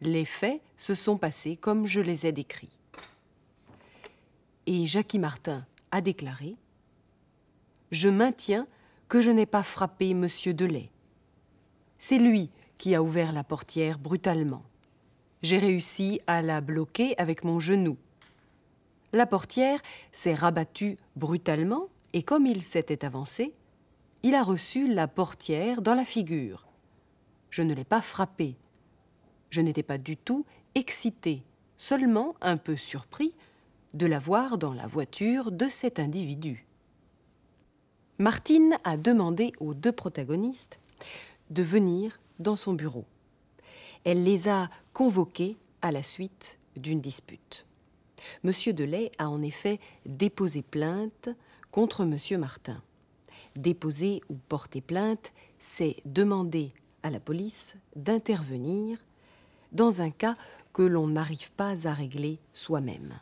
Les 0.00 0.24
faits 0.24 0.62
se 0.76 0.94
sont 0.94 1.18
passés 1.18 1.56
comme 1.56 1.88
je 1.88 2.00
les 2.00 2.24
ai 2.24 2.30
décrits. 2.30 2.78
Et 4.66 4.86
Jackie 4.86 5.18
Martin 5.18 5.66
a 5.90 6.00
déclaré 6.00 6.54
Je 7.90 8.08
maintiens 8.08 8.68
que 9.08 9.20
je 9.20 9.32
n'ai 9.32 9.44
pas 9.44 9.64
frappé 9.64 10.14
Monsieur 10.14 10.54
Delay. 10.54 10.92
C'est 11.98 12.20
lui 12.20 12.48
qui 12.76 12.94
a 12.94 13.02
ouvert 13.02 13.32
la 13.32 13.42
portière 13.42 13.98
brutalement. 13.98 14.62
J'ai 15.42 15.58
réussi 15.58 16.20
à 16.28 16.42
la 16.42 16.60
bloquer 16.60 17.18
avec 17.18 17.42
mon 17.42 17.58
genou. 17.58 17.96
La 19.12 19.26
portière 19.26 19.80
s'est 20.12 20.36
rabattue 20.36 20.96
brutalement 21.16 21.88
et 22.12 22.22
comme 22.22 22.46
il 22.46 22.62
s'était 22.62 23.04
avancé, 23.04 23.52
il 24.22 24.36
a 24.36 24.44
reçu 24.44 24.86
la 24.86 25.08
portière 25.08 25.82
dans 25.82 25.96
la 25.96 26.04
figure. 26.04 26.67
Je 27.50 27.62
ne 27.62 27.74
l'ai 27.74 27.84
pas 27.84 28.02
frappé. 28.02 28.56
Je 29.50 29.60
n'étais 29.60 29.82
pas 29.82 29.98
du 29.98 30.16
tout 30.16 30.44
excité, 30.74 31.42
seulement 31.76 32.34
un 32.40 32.56
peu 32.56 32.76
surpris 32.76 33.34
de 33.94 34.06
la 34.06 34.18
voir 34.18 34.58
dans 34.58 34.74
la 34.74 34.86
voiture 34.86 35.50
de 35.50 35.68
cet 35.68 35.98
individu. 35.98 36.66
Martine 38.18 38.76
a 38.84 38.96
demandé 38.96 39.52
aux 39.60 39.74
deux 39.74 39.92
protagonistes 39.92 40.80
de 41.50 41.62
venir 41.62 42.20
dans 42.38 42.56
son 42.56 42.74
bureau. 42.74 43.04
Elle 44.04 44.24
les 44.24 44.48
a 44.48 44.70
convoqués 44.92 45.56
à 45.82 45.92
la 45.92 46.02
suite 46.02 46.58
d'une 46.76 47.00
dispute. 47.00 47.64
Monsieur 48.42 48.72
Delay 48.72 49.12
a 49.18 49.28
en 49.28 49.38
effet 49.40 49.78
déposé 50.04 50.62
plainte 50.62 51.28
contre 51.70 52.04
Monsieur 52.04 52.38
Martin. 52.38 52.82
Déposer 53.56 54.20
ou 54.28 54.34
porter 54.48 54.80
plainte, 54.80 55.32
c'est 55.60 55.96
demander 56.04 56.72
à 57.02 57.10
la 57.10 57.20
police 57.20 57.76
d'intervenir 57.96 58.98
dans 59.72 60.00
un 60.00 60.10
cas 60.10 60.36
que 60.72 60.82
l'on 60.82 61.08
n'arrive 61.08 61.50
pas 61.52 61.86
à 61.86 61.92
régler 61.92 62.38
soi-même. 62.52 63.18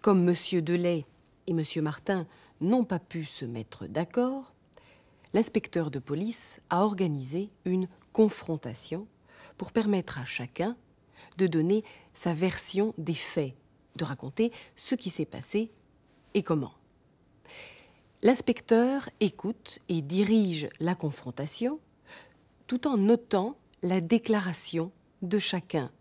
Comme 0.00 0.24
Monsieur 0.24 0.62
Delay 0.62 1.06
et 1.46 1.52
Monsieur 1.52 1.82
Martin 1.82 2.26
n'ont 2.60 2.84
pas 2.84 2.98
pu 2.98 3.24
se 3.24 3.44
mettre 3.44 3.86
d'accord, 3.86 4.54
l'inspecteur 5.34 5.90
de 5.90 5.98
police 5.98 6.60
a 6.70 6.84
organisé 6.84 7.48
une 7.64 7.88
confrontation 8.12 9.06
pour 9.56 9.72
permettre 9.72 10.18
à 10.18 10.24
chacun 10.24 10.76
de 11.38 11.46
donner 11.46 11.84
sa 12.12 12.34
version 12.34 12.94
des 12.98 13.14
faits, 13.14 13.54
de 13.96 14.04
raconter 14.04 14.52
ce 14.76 14.94
qui 14.94 15.10
s'est 15.10 15.24
passé 15.24 15.70
et 16.34 16.42
comment. 16.42 16.74
L'inspecteur 18.22 19.08
écoute 19.20 19.80
et 19.88 20.02
dirige 20.02 20.68
la 20.78 20.94
confrontation 20.94 21.80
tout 22.72 22.88
en 22.88 22.96
notant 22.96 23.58
la 23.82 24.00
déclaration 24.00 24.92
de 25.20 25.38
chacun, 25.38 25.92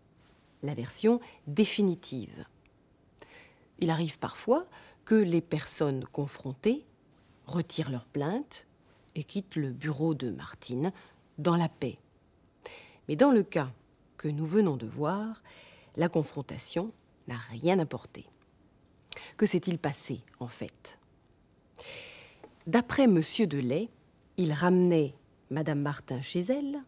la 0.63 0.73
version 0.73 1.19
définitive. 1.45 2.45
Il 3.79 3.89
arrive 3.89 4.17
parfois 4.19 4.65
que 5.03 5.15
les 5.15 5.41
personnes 5.41 6.05
confrontées 6.13 6.85
retirent 7.45 7.91
leur 7.91 8.05
plainte 8.05 8.67
et 9.15 9.25
quittent 9.25 9.57
le 9.57 9.71
bureau 9.71 10.13
de 10.13 10.31
Martine 10.31 10.93
dans 11.39 11.57
la 11.57 11.67
paix. 11.67 11.97
Mais 13.09 13.17
dans 13.17 13.31
le 13.31 13.43
cas 13.43 13.73
que 14.15 14.29
nous 14.29 14.45
venons 14.45 14.77
de 14.77 14.87
voir, 14.87 15.43
la 15.97 16.07
confrontation 16.07 16.93
n'a 17.27 17.35
rien 17.49 17.79
apporté. 17.79 18.27
Que 19.35 19.45
s'est-il 19.45 19.77
passé 19.77 20.23
en 20.39 20.47
fait? 20.47 20.99
D'après 22.65 23.03
M. 23.03 23.21
Delay, 23.45 23.89
il 24.37 24.53
ramenait 24.53 25.15
Madame 25.51 25.81
Martin 25.81 26.21
chez 26.21 26.39
elle. 26.39 26.81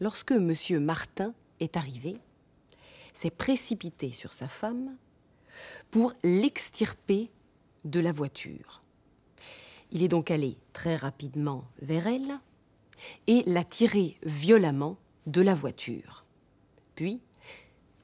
Lorsque 0.00 0.32
M. 0.32 0.52
Martin 0.80 1.32
est 1.60 1.76
arrivé, 1.76 2.18
s'est 3.12 3.30
précipité 3.30 4.10
sur 4.10 4.32
sa 4.32 4.48
femme 4.48 4.96
pour 5.92 6.12
l'extirper 6.24 7.30
de 7.84 8.00
la 8.00 8.10
voiture. 8.10 8.82
Il 9.92 10.02
est 10.02 10.08
donc 10.08 10.30
allé 10.30 10.58
très 10.72 10.96
rapidement 10.96 11.64
vers 11.80 12.08
elle 12.08 12.40
et 13.28 13.44
l'a 13.46 13.64
tirée 13.64 14.16
violemment 14.24 14.96
de 15.26 15.40
la 15.40 15.54
voiture. 15.54 16.24
Puis, 16.96 17.20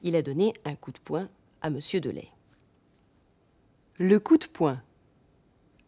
il 0.01 0.15
a 0.15 0.21
donné 0.21 0.53
un 0.63 0.75
coup 0.75 0.91
de 0.93 0.99
poing 0.99 1.27
à 1.61 1.67
M. 1.67 1.79
Delay. 1.95 2.31
Le 3.97 4.17
coup 4.19 4.37
de 4.37 4.45
poing 4.45 4.81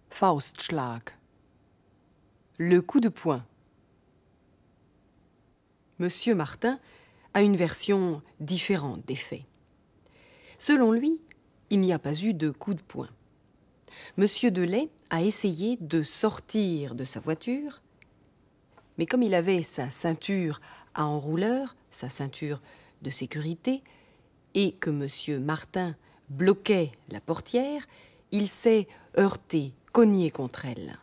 Faustschlag. 0.10 1.04
Le 2.58 2.82
coup 2.82 3.00
de 3.00 3.08
poing. 3.08 3.46
Monsieur 6.02 6.34
Martin 6.34 6.80
a 7.36 7.44
une 7.44 7.56
version 7.56 8.24
différente 8.40 9.06
des 9.06 9.16
faits. 9.16 9.44
Selon 10.58 10.94
lui, 10.94 11.22
il 11.70 11.80
n'y 11.80 11.94
a 11.94 12.00
pas 12.00 12.16
eu 12.16 12.34
de 12.34 12.50
coup 12.50 12.74
de 12.74 12.82
poing. 12.82 13.10
Monsieur 14.18 14.50
Delay 14.50 14.90
a 15.12 15.22
essayé 15.22 15.78
de 15.80 16.02
sortir 16.02 16.96
de 16.96 17.04
sa 17.04 17.20
voiture, 17.20 17.84
mais 18.98 19.06
comme 19.06 19.22
il 19.22 19.36
avait 19.36 19.62
sa 19.62 19.92
ceinture 19.92 20.60
à 20.96 21.06
enrouleur, 21.06 21.76
sa 21.92 22.10
ceinture 22.10 22.64
de 23.04 23.12
sécurité, 23.12 23.84
et 24.56 24.72
que 24.72 24.90
Monsieur 24.90 25.40
Martin 25.40 25.96
bloquait 26.30 26.94
la 27.12 27.22
portière, 27.22 27.86
il 28.32 28.48
s'est 28.48 28.88
heurté 29.20 29.72
cogné 29.94 30.32
contre 30.32 30.66
elle. 30.66 30.98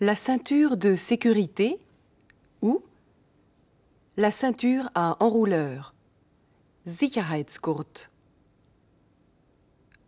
La 0.00 0.16
ceinture 0.16 0.76
de 0.76 0.96
sécurité 0.96 1.78
la 4.18 4.32
ceinture 4.32 4.90
à 4.96 5.16
enrouleur, 5.22 5.94
Sicherheitsgurt. 6.84 8.10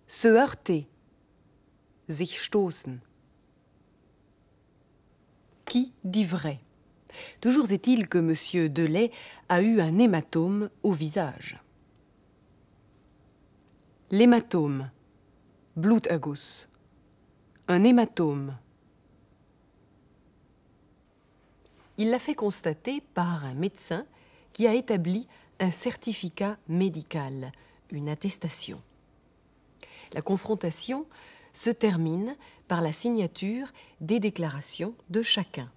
Se 0.09 0.27
heurter, 0.27 0.89
sich 2.09 2.41
stoßen. 2.41 2.99
Qui 5.65 5.93
dit 6.03 6.25
vrai? 6.25 6.59
Toujours 7.41 7.71
est-il 7.71 8.09
que 8.09 8.19
M. 8.19 8.69
Delay 8.69 9.13
a 9.49 9.63
eu 9.63 9.81
un 9.81 9.97
hématome 9.97 10.71
au 10.83 10.91
visage. 10.91 11.61
L'hématome, 14.11 14.91
Bluterguss 15.77 16.69
un 17.69 17.85
hématome. 17.85 18.57
Il 22.01 22.09
l'a 22.09 22.19
fait 22.19 22.35
constater 22.35 23.03
par 23.13 23.45
un 23.45 23.53
médecin 23.53 24.07
qui 24.55 24.67
a 24.67 24.73
établi 24.73 25.29
un 25.59 25.71
certificat 25.71 26.57
médical, 26.67 27.53
une 27.91 28.09
attestation. 28.09 28.81
La 30.15 30.23
confrontation 30.23 31.05
se 31.53 31.69
termine 31.69 32.39
par 32.69 32.81
la 32.81 32.95
signature 32.95 33.71
des 34.01 34.19
déclarations 34.19 34.95
de 35.11 35.21
chacun. 35.21 35.71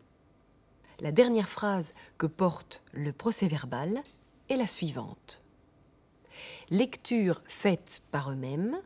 La 1.02 1.12
dernière 1.12 1.50
phrase 1.50 1.92
que 2.18 2.28
porte 2.28 2.82
le 2.94 3.12
procès-verbal 3.12 4.02
est 4.48 4.56
la 4.56 4.68
suivante. 4.68 5.44
Lecture 6.70 7.42
faite 7.50 8.02
par 8.12 8.32
eux-mêmes 8.32 8.78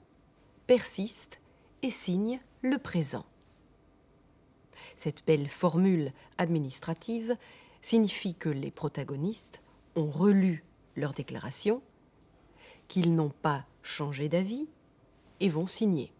persiste 0.66 1.40
et 1.84 1.92
signe 1.92 2.40
le 2.64 2.80
présent. 2.80 3.26
Cette 4.98 5.24
belle 5.28 5.48
formule 5.48 6.12
administrative 6.40 7.38
signifie 7.84 8.34
que 8.34 8.50
les 8.50 8.72
protagonistes 8.72 9.62
ont 9.96 10.10
relu 10.10 10.66
leur 10.96 11.14
déclaration, 11.14 11.84
qu'ils 12.88 13.14
n'ont 13.14 13.32
pas 13.44 13.64
changé 13.84 14.28
d'avis 14.28 14.68
et 15.40 15.50
vont 15.50 15.68
signer. 15.68 16.12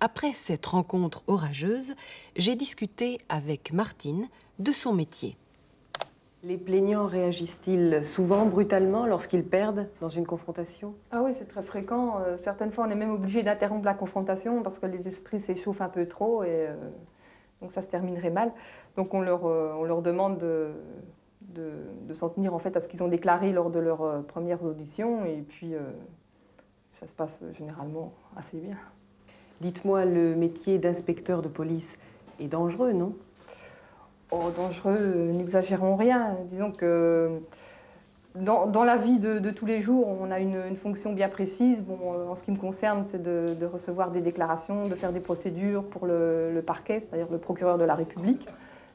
Après 0.00 0.32
cette 0.32 0.66
rencontre 0.66 1.22
orageuse, 1.28 1.94
j'ai 2.34 2.56
discuté 2.56 3.18
avec 3.28 3.72
Martine 3.72 4.26
de 4.58 4.72
son 4.72 4.92
métier. 4.92 5.36
Les 6.42 6.58
plaignants 6.58 7.06
réagissent-ils 7.06 8.04
souvent 8.04 8.46
brutalement 8.46 9.06
lorsqu'ils 9.06 9.44
perdent 9.44 9.88
dans 10.00 10.08
une 10.08 10.26
confrontation? 10.26 10.94
Ah 11.12 11.22
oui, 11.22 11.32
c'est 11.32 11.46
très 11.46 11.62
fréquent. 11.62 12.20
Euh, 12.20 12.36
certaines 12.36 12.72
fois, 12.72 12.86
on 12.86 12.90
est 12.90 12.96
même 12.96 13.12
obligé 13.12 13.44
d'interrompre 13.44 13.84
la 13.84 13.94
confrontation 13.94 14.62
parce 14.64 14.80
que 14.80 14.86
les 14.86 15.06
esprits 15.06 15.40
s'échauffent 15.40 15.80
un 15.80 15.88
peu 15.88 16.06
trop 16.06 16.42
et 16.42 16.66
euh, 16.68 16.74
donc 17.64 17.72
ça 17.72 17.80
se 17.80 17.88
terminerait 17.88 18.30
mal. 18.30 18.52
Donc 18.96 19.14
on 19.14 19.22
leur, 19.22 19.46
euh, 19.46 19.72
on 19.78 19.84
leur 19.84 20.02
demande 20.02 20.36
de, 20.38 20.72
de, 21.40 22.12
s'en 22.12 22.28
tenir 22.28 22.54
en 22.54 22.58
fait 22.58 22.76
à 22.76 22.80
ce 22.80 22.88
qu'ils 22.88 23.02
ont 23.02 23.08
déclaré 23.08 23.52
lors 23.52 23.70
de 23.70 23.78
leurs 23.78 24.22
premières 24.26 24.62
auditions 24.62 25.24
et 25.24 25.42
puis 25.48 25.74
ça 26.90 27.06
se 27.06 27.14
passe 27.14 27.42
généralement 27.56 28.12
assez 28.36 28.58
bien. 28.58 28.76
Dites-moi, 29.60 30.04
le 30.04 30.36
métier 30.36 30.78
d'inspecteur 30.78 31.40
de 31.40 31.48
police 31.48 31.96
est 32.38 32.48
dangereux, 32.48 32.92
non? 32.92 33.14
Oh, 34.30 34.50
dangereux, 34.56 35.30
n'exagérons 35.32 35.96
rien. 35.96 36.36
Disons 36.46 36.70
que 36.70 37.40
dans, 38.34 38.82
la 38.82 38.96
vie 38.96 39.20
de, 39.20 39.50
tous 39.50 39.66
les 39.66 39.80
jours, 39.80 40.08
on 40.08 40.30
a 40.30 40.40
une, 40.40 40.76
fonction 40.76 41.12
bien 41.12 41.28
précise. 41.28 41.82
Bon, 41.82 41.98
euh, 42.02 42.28
en 42.28 42.34
ce 42.34 42.42
qui 42.42 42.50
me 42.50 42.56
concerne, 42.56 43.04
c'est 43.04 43.22
de, 43.22 43.64
recevoir 43.64 44.10
des 44.10 44.20
déclarations, 44.20 44.88
de 44.88 44.94
faire 44.94 45.12
des 45.12 45.20
procédures 45.20 45.84
pour 45.84 46.06
le, 46.06 46.62
parquet, 46.66 47.00
c'est-à-dire 47.00 47.28
le 47.30 47.38
procureur 47.38 47.78
de 47.78 47.84
la 47.84 47.94
République. 47.94 48.46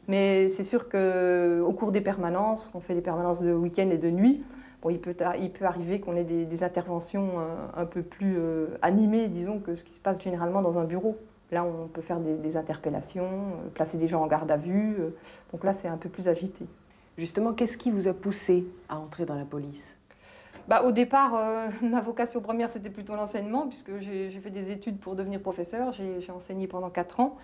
Mais 0.10 0.50
c'est 0.50 0.64
sûr 0.64 0.90
qu'au 0.90 1.72
cours 1.72 1.92
des 1.92 2.02
permanences, 2.02 2.72
on 2.74 2.80
fait 2.80 2.96
des 2.96 3.02
permanences 3.02 3.42
de 3.42 3.54
week-end 3.54 3.90
et 3.92 3.98
de 3.98 4.10
nuit, 4.10 4.44
bon, 4.82 4.90
il, 4.90 5.00
peut, 5.00 5.16
arriver 5.62 6.02
qu'on 6.02 6.16
ait 6.18 6.24
des, 6.24 6.64
interventions 6.64 7.30
un, 7.78 7.86
peu 7.86 8.02
plus 8.02 8.36
euh, 8.38 8.68
animées, 8.82 9.30
disons, 9.30 9.60
que 9.60 9.76
ce 9.76 9.86
qui 9.86 9.94
se 9.94 10.02
passe 10.02 10.22
généralement 10.22 10.62
dans 10.62 10.80
un 10.80 10.84
bureau. 10.84 11.18
Là, 11.52 11.64
on 11.64 11.88
peut 11.88 12.02
faire 12.02 12.20
des, 12.20 12.58
interpellations, 12.58 13.24
euh, 13.24 13.70
placer 13.74 13.98
des 13.98 14.08
gens 14.08 14.22
en 14.22 14.28
garde 14.28 14.52
à 14.52 14.58
vue. 14.58 14.98
Donc 15.54 15.64
là, 15.64 15.72
c'est 15.72 15.88
un 15.88 15.98
peu 15.98 16.10
plus 16.10 16.28
agité. 16.28 16.66
Justement, 17.20 17.52
qu'est-ce 17.52 17.78
qui 17.78 17.92
vous 17.92 18.08
a 18.08 18.14
poussé 18.14 18.66
à 18.88 18.98
entrer 18.98 19.26
dans 19.26 19.36
la 19.36 19.44
police? 19.44 19.98
Bah, 20.70 20.84
Au 20.84 20.94
départ, 20.94 21.36
euh, 21.36 21.68
ma 21.82 22.00
vocation 22.00 22.40
première, 22.40 22.70
c'était 22.70 22.90
plutôt 22.90 23.14
l'enseignement, 23.14 23.68
puisque 23.68 24.00
j'ai 24.00 24.32
fait 24.42 24.50
des 24.50 24.72
études 24.72 25.00
pour 25.00 25.18
devenir 25.18 25.42
professeur. 25.42 25.92
J'ai 25.92 26.32
enseigné 26.32 26.66
pendant 26.66 26.90
4 26.90 27.20
ans. 27.20 27.38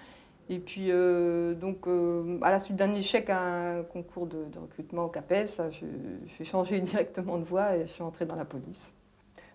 Et 0.48 0.60
puis, 0.60 0.91
euh, 0.91 1.55
donc, 1.55 1.88
euh, 1.88 2.39
à 2.41 2.51
la 2.51 2.60
suite 2.62 2.77
d'un 2.77 2.94
échec 2.94 3.29
à 3.29 3.41
un 3.41 3.84
concours 3.84 4.27
de, 4.27 4.46
recrutement 4.62 5.05
au 5.05 5.10
CAPES, 5.10 5.60
j'ai 5.72 6.46
changé 6.46 6.79
directement 6.79 7.38
de 7.38 7.44
voie 7.44 7.75
et 7.75 7.82
je 7.82 7.91
suis 7.91 8.03
entrée 8.03 8.25
dans 8.25 8.36
la 8.36 8.46
police. 8.46 8.94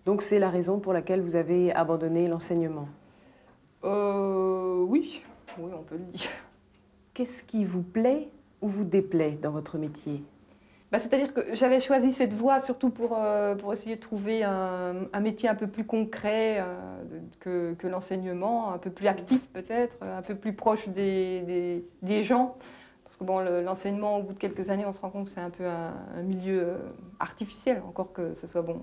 Donc, 0.05 0.21
c'est 0.21 0.37
la 0.37 0.51
raison 0.51 0.79
pour 0.79 0.93
laquelle 0.93 1.21
vous 1.21 1.35
avez 1.35 1.73
abandonné 1.73 2.27
l'enseignement? 2.27 2.89
Oui, 3.83 5.23
oui, 5.57 5.71
on 5.73 5.81
peut 5.81 5.97
le 5.97 6.03
dire. 6.03 6.29
Qu'est-ce 7.15 7.43
qui 7.43 7.65
vous 7.65 7.81
plaît 7.81 8.29
ou 8.61 8.67
vous 8.67 8.83
déplaît 8.83 9.37
dans 9.41 9.51
votre 9.51 9.77
métier 9.77 10.23
bah, 10.91 10.99
C'est-à-dire 10.99 11.33
que 11.33 11.53
j'avais 11.53 11.81
choisi 11.81 12.11
cette 12.11 12.33
voie 12.33 12.59
surtout 12.59 12.89
pour, 12.89 13.17
euh, 13.17 13.55
pour 13.55 13.73
essayer 13.73 13.95
de 13.95 14.01
trouver 14.01 14.43
un, 14.43 15.07
un, 15.11 15.19
métier 15.19 15.49
un 15.49 15.55
peu 15.55 15.67
plus 15.67 15.85
concret 15.85 16.59
euh, 16.59 16.63
que, 17.39 17.73
que 17.73 17.87
l'enseignement, 17.87 18.73
un 18.73 18.77
peu 18.77 18.91
plus 18.91 19.07
actif 19.07 19.41
peut-être, 19.49 19.97
un 20.01 20.21
peu 20.21 20.35
plus 20.35 20.53
proche 20.53 20.87
des, 20.89 21.41
des, 21.41 21.85
des 22.01 22.23
gens. 22.23 22.55
Parce 23.03 23.17
que 23.17 23.23
bon, 23.23 23.39
l'enseignement, 23.39 24.17
au 24.17 24.23
bout 24.23 24.33
de 24.33 24.39
quelques 24.39 24.69
années, 24.69 24.85
on 24.85 24.93
se 24.93 25.01
rend 25.01 25.09
compte 25.09 25.25
que 25.25 25.31
c'est 25.31 25.41
un 25.41 25.49
peu 25.49 25.65
un, 25.65 25.93
un, 26.17 26.21
milieu 26.21 26.61
euh, 26.61 26.77
artificiel, 27.19 27.81
encore 27.87 28.13
que 28.13 28.33
ce 28.35 28.47
soit 28.47 28.61
bon, 28.61 28.81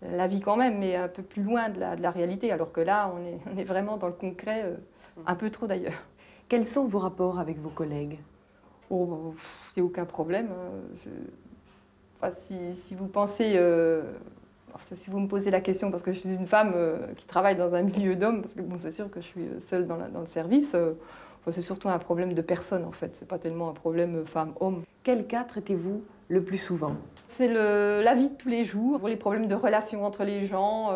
la 0.00 0.26
vie 0.26 0.40
quand 0.40 0.56
même, 0.56 0.78
mais 0.78 0.96
un 0.96 1.08
peu 1.08 1.22
plus 1.22 1.42
loin 1.42 1.68
de 1.68 1.78
la, 1.78 1.96
de 1.96 2.02
la 2.02 2.10
réalité. 2.10 2.50
Alors 2.50 2.72
que 2.72 2.80
là, 2.80 3.12
on 3.14 3.24
est, 3.26 3.38
on 3.52 3.58
est 3.58 3.64
vraiment 3.64 3.98
dans 3.98 4.06
le 4.06 4.14
concret, 4.14 4.72
un 5.26 5.34
peu 5.34 5.50
trop 5.50 5.66
d'ailleurs. 5.66 5.92
Quels 6.48 6.66
sont 6.66 6.86
vos 6.86 6.98
rapports 6.98 7.38
avec 7.38 7.58
vos 7.58 7.70
collègues? 7.70 8.18
Oh, 8.94 9.34
il 9.74 9.82
n'y 9.82 9.88
a 9.88 9.90
aucun 9.90 10.04
problème. 10.04 10.48
Hein. 10.50 11.08
Enfin, 12.20 12.30
si, 12.30 12.74
si, 12.74 12.94
vous 12.94 13.06
pensez, 13.06 13.54
euh... 13.56 14.02
si 14.82 15.08
vous 15.08 15.18
me 15.18 15.28
posez 15.28 15.50
la 15.50 15.62
question 15.62 15.90
parce 15.90 16.02
que 16.02 16.12
je 16.12 16.18
suis 16.18 16.34
une 16.34 16.46
femme 16.46 16.74
euh, 16.76 16.98
qui 17.16 17.26
travaille 17.26 17.56
dans 17.56 17.74
un 17.74 17.80
milieu 17.80 18.16
d'hommes, 18.16 18.42
parce 18.42 18.52
que 18.52 18.60
bon, 18.60 18.76
c'est 18.78 18.92
sûr 18.92 19.10
que 19.10 19.22
je 19.22 19.26
suis 19.26 19.48
seule 19.60 19.86
dans, 19.86 19.96
la, 19.96 20.08
dans 20.08 20.20
le 20.20 20.26
service, 20.26 20.74
euh... 20.74 20.92
enfin, 21.40 21.52
c'est 21.52 21.62
surtout 21.62 21.88
un 21.88 21.98
problème 21.98 22.34
de 22.34 22.42
personne 22.42 22.84
en 22.84 22.92
fait. 22.92 23.16
C'est 23.16 23.26
pas 23.26 23.38
tellement 23.38 23.70
un 23.70 23.72
problème 23.72 24.26
femme-homme. 24.26 24.82
Quel 25.04 25.26
cas 25.26 25.44
traitez-vous 25.44 26.02
le 26.28 26.44
plus 26.44 26.58
souvent? 26.58 26.94
C'est 27.28 27.48
la 27.48 28.14
vie 28.14 28.28
de 28.28 28.34
tous 28.34 28.50
les 28.50 28.64
jours, 28.64 29.08
les 29.08 29.16
problèmes 29.16 29.48
de 29.48 29.54
relations 29.54 30.04
entre 30.04 30.22
les 30.22 30.44
gens. 30.44 30.90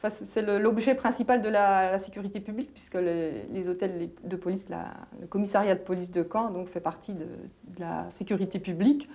Enfin, 0.00 0.14
c'est 0.26 0.42
l'objet 0.42 0.94
principal 0.94 1.42
de 1.42 1.48
la, 1.48 1.90
la, 1.90 1.98
sécurité 1.98 2.38
publique, 2.38 2.72
puisque 2.72 2.94
les, 2.94 3.42
les 3.52 3.68
hôtels 3.68 4.10
de 4.22 4.36
police, 4.36 4.68
la, 4.68 4.94
le 5.20 5.26
commissariat 5.26 5.74
de 5.74 5.80
police 5.80 6.12
de 6.12 6.24
Caen 6.30 6.50
donc, 6.50 6.68
fait 6.68 6.80
partie 6.80 7.14
de, 7.14 7.24
de, 7.24 7.80
la 7.80 8.08
sécurité 8.10 8.60
publique. 8.60 9.08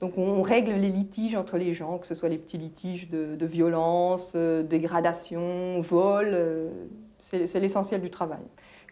Donc 0.00 0.18
on 0.18 0.42
règle 0.42 0.72
les 0.72 0.90
litiges 0.90 1.34
entre 1.34 1.56
les 1.56 1.72
gens, 1.72 1.98
que 1.98 2.06
ce 2.06 2.14
soit 2.14 2.28
les 2.28 2.38
petits 2.38 2.58
litiges 2.58 3.08
de, 3.08 3.36
de 3.36 3.46
violence, 3.46 4.32
euh, 4.36 4.62
dégradation, 4.62 5.80
vol. 5.80 6.28
Euh, 6.30 6.68
c'est 7.18 7.58
l'essentiel 7.58 8.00
du 8.00 8.10
travail. 8.10 8.44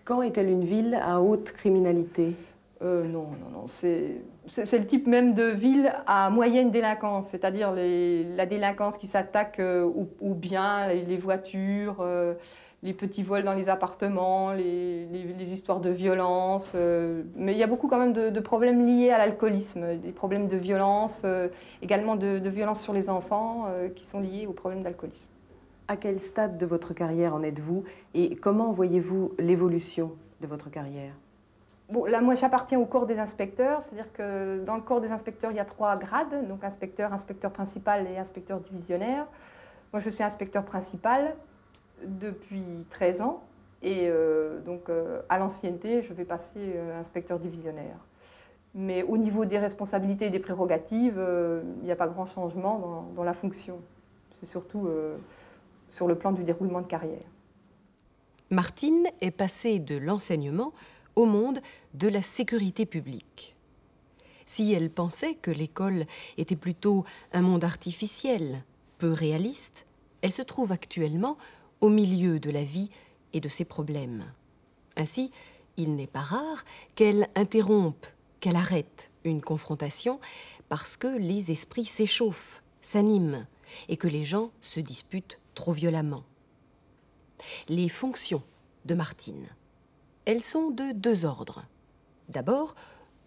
Caen 0.09 0.23
est-elle 0.23 0.49
une 0.49 0.65
ville 0.65 0.99
à 1.01 1.21
haute 1.21 1.53
criminalité? 1.53 2.35
Euh, 2.83 3.05
non, 3.05 3.29
non, 3.41 3.51
non. 3.53 3.67
C'est 3.67 4.17
le 4.57 4.87
type 4.87 5.07
même 5.07 5.35
de 5.35 5.45
ville 5.45 5.93
à 6.07 6.31
moyenne 6.31 6.71
délinquance, 6.71 7.29
c'est-à-dire 7.29 7.73
la 7.73 8.47
délinquance 8.47 8.97
qui 8.97 9.07
s'attaque 9.07 9.59
euh, 9.61 9.85
aux, 9.85 10.35
biens, 10.35 10.89
les, 10.89 11.17
voitures, 11.17 11.97
euh, 12.01 12.35
les 12.83 12.93
petits 12.93 13.23
vols 13.23 13.43
dans 13.43 13.55
les 13.55 13.69
appartements, 13.69 14.53
les, 14.53 15.53
histoires 15.53 15.81
de 15.81 15.91
violence. 15.91 16.73
Euh, 16.75 17.23
mais 17.35 17.53
il 17.53 17.59
y 17.59 17.63
a 17.63 17.67
beaucoup 17.67 17.89
quand 17.89 17.99
même 17.99 18.13
de, 18.13 18.31
de 18.31 18.41
problèmes 18.41 18.87
liés 18.87 19.11
à 19.11 19.19
l'alcoolisme, 19.19 19.99
des 19.99 20.13
problèmes 20.13 20.49
de 20.49 20.57
violence, 20.57 21.25
également 21.83 22.17
de, 22.17 22.39
de, 22.39 22.51
violence 22.51 22.81
sur 22.81 22.93
les 22.93 23.11
enfants 23.11 23.67
qui 23.95 24.05
sont 24.05 24.21
liés 24.21 24.47
aux 24.47 24.53
problèmes 24.53 24.83
d'alcoolisme. 24.83 25.29
À 25.89 25.97
quel 25.97 26.19
stade 26.19 26.59
de 26.59 26.67
votre 26.67 26.95
carrière 26.95 27.35
en 27.35 27.43
êtes-vous 27.43 27.85
et 28.15 28.35
comment 28.37 28.73
voyez-vous 28.73 29.33
l'évolution 29.39 30.13
de 30.41 30.47
votre 30.47 30.69
carrière? 30.69 31.13
Bon, 31.89 32.05
là, 32.05 32.21
moi, 32.21 32.35
j'appartiens 32.35 32.81
au 32.81 32.85
corps 32.85 33.07
des 33.07 33.21
inspecteurs, 33.21 33.81
c'est-à-dire 33.81 34.13
que 34.13 34.59
dans 34.65 34.75
le 34.75 34.83
corps 34.83 35.01
des 35.01 35.13
inspecteurs, 35.13 35.53
il 35.53 35.57
y 35.57 35.61
a 35.61 35.65
trois 35.65 35.97
grades, 35.97 36.49
donc 36.49 36.65
inspecteur, 36.65 37.13
inspecteur 37.13 37.53
principal 37.53 38.09
et 38.09 38.19
inspecteur 38.19 38.59
divisionnaire. 38.59 39.27
Moi, 39.93 40.01
je 40.01 40.11
suis 40.11 40.25
inspecteur 40.25 40.65
principal 40.65 41.37
depuis 42.05 42.65
13 42.91 43.23
ans, 43.23 43.43
et 43.83 44.09
euh, 44.09 44.61
donc 44.63 44.89
euh, 44.89 45.23
à 45.29 45.39
l'ancienneté, 45.39 46.03
je 46.03 46.13
vais 46.13 46.25
passer 46.25 46.59
euh, 46.59 46.99
inspecteur 46.99 47.39
divisionnaire. 47.39 47.97
Mais 48.75 49.05
au 49.05 49.17
niveau 49.17 49.45
des 49.45 49.59
responsabilités 49.59 50.27
et 50.27 50.31
des 50.31 50.41
prérogatives, 50.41 51.19
il 51.81 51.85
n'y 51.85 51.93
a 51.93 51.97
pas 51.97 52.09
grand 52.09 52.27
changement 52.27 53.11
dans, 53.15 53.25
la 53.25 53.33
fonction. 53.33 53.79
C'est 54.39 54.45
surtout 54.45 54.87
sur 55.89 56.07
le 56.07 56.15
plan 56.15 56.31
du 56.31 56.45
déroulement 56.45 56.83
de 56.83 56.87
carrière. 56.87 57.25
Martine 58.51 59.07
est 59.23 59.31
passée 59.31 59.79
de 59.79 59.97
l'enseignement 59.97 60.75
au 61.17 61.25
monde 61.25 61.61
de 61.95 62.09
la 62.09 62.23
sécurité 62.23 62.87
publique. 62.87 63.57
Si 64.47 64.73
elle 64.73 64.91
pensait 64.91 65.35
que 65.35 65.51
l'école 65.51 66.07
était 66.39 66.57
plutôt 66.57 67.05
un 67.33 67.41
monde 67.41 67.65
artificiel, 67.65 68.63
peu 68.99 69.13
réaliste, 69.13 69.87
elle 70.23 70.33
se 70.33 70.43
trouve 70.43 70.73
actuellement 70.73 71.37
au 71.81 71.89
milieu 71.89 72.39
de 72.39 72.51
la 72.51 72.63
vie 72.63 72.91
et 73.33 73.41
de 73.41 73.49
ses 73.49 73.65
problèmes. 73.65 74.25
Ainsi, 74.97 75.31
il 75.77 75.95
n'est 75.97 76.07
pas 76.07 76.21
rare 76.21 76.65
qu'elle 76.95 77.29
interrompe, 77.35 78.07
qu'elle 78.41 78.57
arrête 78.57 79.11
une 79.25 79.43
confrontation 79.43 80.21
parce 80.69 80.97
que 80.97 81.09
les 81.09 81.51
esprits 81.51 81.85
s'échauffent, 81.85 82.63
s'animent 82.83 83.47
et 83.89 83.97
que 83.97 84.09
les 84.09 84.25
gens 84.25 84.51
se 84.61 84.81
disputent 84.81 85.41
trop 85.55 85.73
violemment. 85.73 86.25
Les 87.69 87.89
fonctions 87.89 88.43
de 88.85 88.95
Martine. 88.95 89.49
Elles 90.27 90.43
sont 90.43 90.71
de 90.71 90.91
deux 90.93 91.25
ordres. 91.25 91.65
D'abord, 92.29 92.75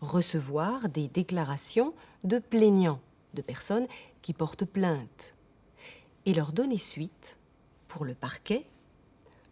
recevoir 0.01 0.89
des 0.89 1.07
déclarations 1.07 1.93
de 2.25 2.39
plaignants, 2.39 2.99
de 3.33 3.41
personnes 3.41 3.88
qui 4.21 4.33
portent 4.33 4.65
plainte, 4.65 5.33
et 6.25 6.33
leur 6.33 6.51
donner 6.51 6.77
suite 6.77 7.38
pour 7.88 8.03
le 8.03 8.15
parquet, 8.15 8.65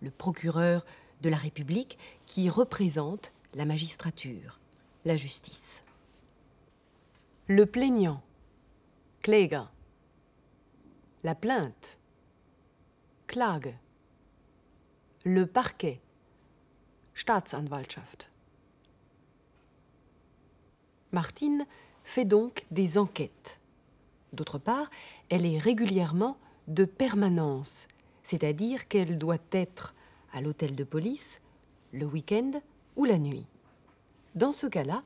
le 0.01 0.11
procureur 0.11 0.85
de 1.21 1.29
la 1.29 1.37
République 1.37 1.97
qui 2.25 2.49
représente 2.49 3.31
la 3.55 3.63
magistrature, 3.63 4.59
la 5.05 5.15
justice. 5.15 5.85
Le 7.47 7.65
plaignant, 7.65 8.21
Kläger. 9.21 9.63
La 11.23 11.33
plainte, 11.33 11.97
Klage. 13.25 13.73
Le 15.23 15.47
parquet, 15.47 16.01
Staatsanwaltschaft. 17.17 18.29
Martine 21.11 21.65
fait 22.03 22.25
donc 22.25 22.65
des 22.69 22.99
enquêtes. 22.99 23.59
D'autre 24.33 24.59
part, 24.59 24.87
elle 25.29 25.43
est 25.43 25.57
régulièrement 25.57 26.37
de 26.67 26.85
permanence, 26.85 27.87
c'est-à-dire 28.21 28.87
qu'elle 28.87 29.17
doit 29.17 29.39
être 29.51 29.95
à 30.31 30.41
l'hôtel 30.41 30.75
de 30.75 30.83
police 30.83 31.41
le 31.91 32.05
week-end 32.05 32.51
ou 32.95 33.05
la 33.05 33.17
nuit. 33.17 33.47
Dans 34.35 34.51
ce 34.51 34.67
cas-là, 34.67 35.01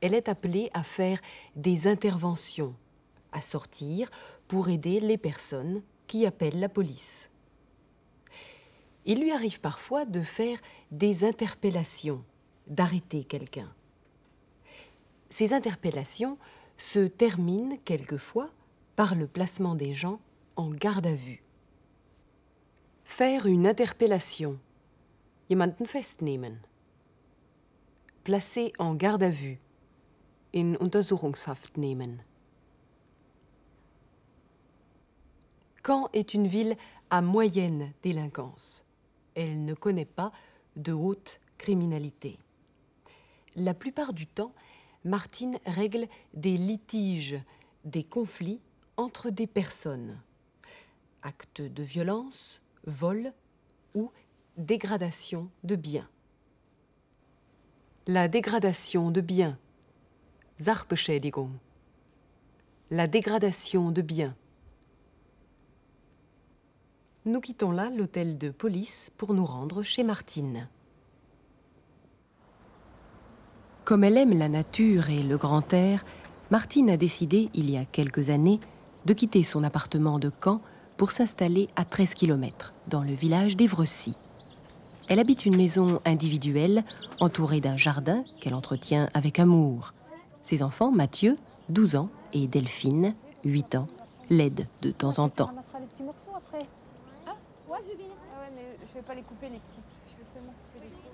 elle 0.00 0.14
est 0.14 0.28
appelée 0.28 0.70
à 0.72 0.84
faire 0.84 1.18
des 1.56 1.88
interventions, 1.88 2.76
à 3.32 3.40
sortir 3.40 4.08
pour 4.46 4.68
aider 4.68 5.00
les 5.00 5.18
personnes 5.18 5.82
qui 6.06 6.26
appellent 6.26 6.60
la 6.60 6.68
police. 6.68 7.28
Il 9.06 9.20
lui 9.20 9.30
arrive 9.30 9.60
parfois 9.60 10.04
de 10.04 10.22
faire 10.22 10.58
des 10.90 11.24
interpellations, 11.24 12.24
d'arrêter 12.66 13.22
quelqu'un. 13.22 13.72
Ces 15.30 15.52
interpellations 15.52 16.38
se 16.76 17.06
terminent 17.06 17.78
quelquefois 17.84 18.50
par 18.96 19.14
le 19.14 19.28
placement 19.28 19.76
des 19.76 19.94
gens 19.94 20.18
en 20.56 20.70
garde 20.70 21.06
à 21.06 21.14
vue. 21.14 21.42
Faire 23.04 23.46
une 23.46 23.66
interpellation, 23.66 24.58
jemanden 25.48 25.86
festnehmen. 25.86 26.58
Placer 28.24 28.72
en 28.78 28.94
garde 28.94 29.22
à 29.22 29.30
vue, 29.30 29.60
in 30.52 30.74
Untersuchungshaft 30.80 31.76
nehmen. 31.76 32.24
Caen 35.86 36.08
est 36.12 36.34
une 36.34 36.48
ville 36.48 36.76
à 37.10 37.22
moyenne 37.22 37.92
délinquance? 38.02 38.85
Elle 39.36 39.64
ne 39.64 39.74
connaît 39.74 40.04
pas 40.04 40.32
de 40.74 40.92
haute 40.92 41.40
criminalité. 41.58 42.38
La 43.54 43.74
plupart 43.74 44.12
du 44.12 44.26
temps, 44.26 44.52
Martine 45.04 45.58
règle 45.66 46.08
des 46.34 46.56
litiges, 46.56 47.40
des 47.84 48.02
conflits 48.02 48.60
entre 48.96 49.30
des 49.30 49.46
personnes. 49.46 50.18
Actes 51.22 51.62
de 51.62 51.82
violence, 51.82 52.60
vol 52.86 53.32
ou 53.94 54.10
dégradation 54.56 55.48
de 55.62 55.76
biens. 55.76 56.08
La 58.06 58.28
dégradation 58.28 59.10
de 59.10 59.20
biens, 59.20 59.58
Sachbeschädigung. 60.58 61.50
La 62.90 63.06
dégradation 63.06 63.90
de 63.90 64.00
biens. 64.00 64.34
Nous 67.26 67.40
quittons 67.40 67.72
là 67.72 67.90
l'hôtel 67.90 68.38
de 68.38 68.50
police 68.50 69.10
pour 69.16 69.34
nous 69.34 69.44
rendre 69.44 69.82
chez 69.82 70.04
Martine. 70.04 70.68
Comme 73.84 74.04
elle 74.04 74.16
aime 74.16 74.38
la 74.38 74.48
nature 74.48 75.10
et 75.10 75.24
le 75.24 75.36
grand 75.36 75.74
air, 75.74 76.04
Martine 76.52 76.88
a 76.88 76.96
décidé, 76.96 77.50
il 77.52 77.68
y 77.68 77.76
a 77.76 77.84
quelques 77.84 78.30
années, 78.30 78.60
de 79.06 79.12
quitter 79.12 79.42
son 79.42 79.64
appartement 79.64 80.20
de 80.20 80.30
Caen 80.40 80.60
pour 80.96 81.10
s'installer 81.10 81.68
à 81.74 81.84
13 81.84 82.14
km, 82.14 82.72
dans 82.86 83.02
le 83.02 83.14
village 83.14 83.56
d'Evrecy. 83.56 84.14
Elle 85.08 85.18
habite 85.18 85.46
une 85.46 85.56
maison 85.56 86.00
individuelle, 86.04 86.84
entourée 87.18 87.60
d'un 87.60 87.76
jardin 87.76 88.22
qu'elle 88.40 88.54
entretient 88.54 89.08
avec 89.14 89.40
amour. 89.40 89.94
Ses 90.44 90.62
enfants, 90.62 90.92
Mathieu, 90.92 91.36
12 91.70 91.96
ans, 91.96 92.08
et 92.32 92.46
Delphine, 92.46 93.16
8 93.44 93.74
ans, 93.74 93.88
l'aident 94.30 94.68
de 94.82 94.92
temps 94.92 95.18
en 95.18 95.28
temps. 95.28 95.50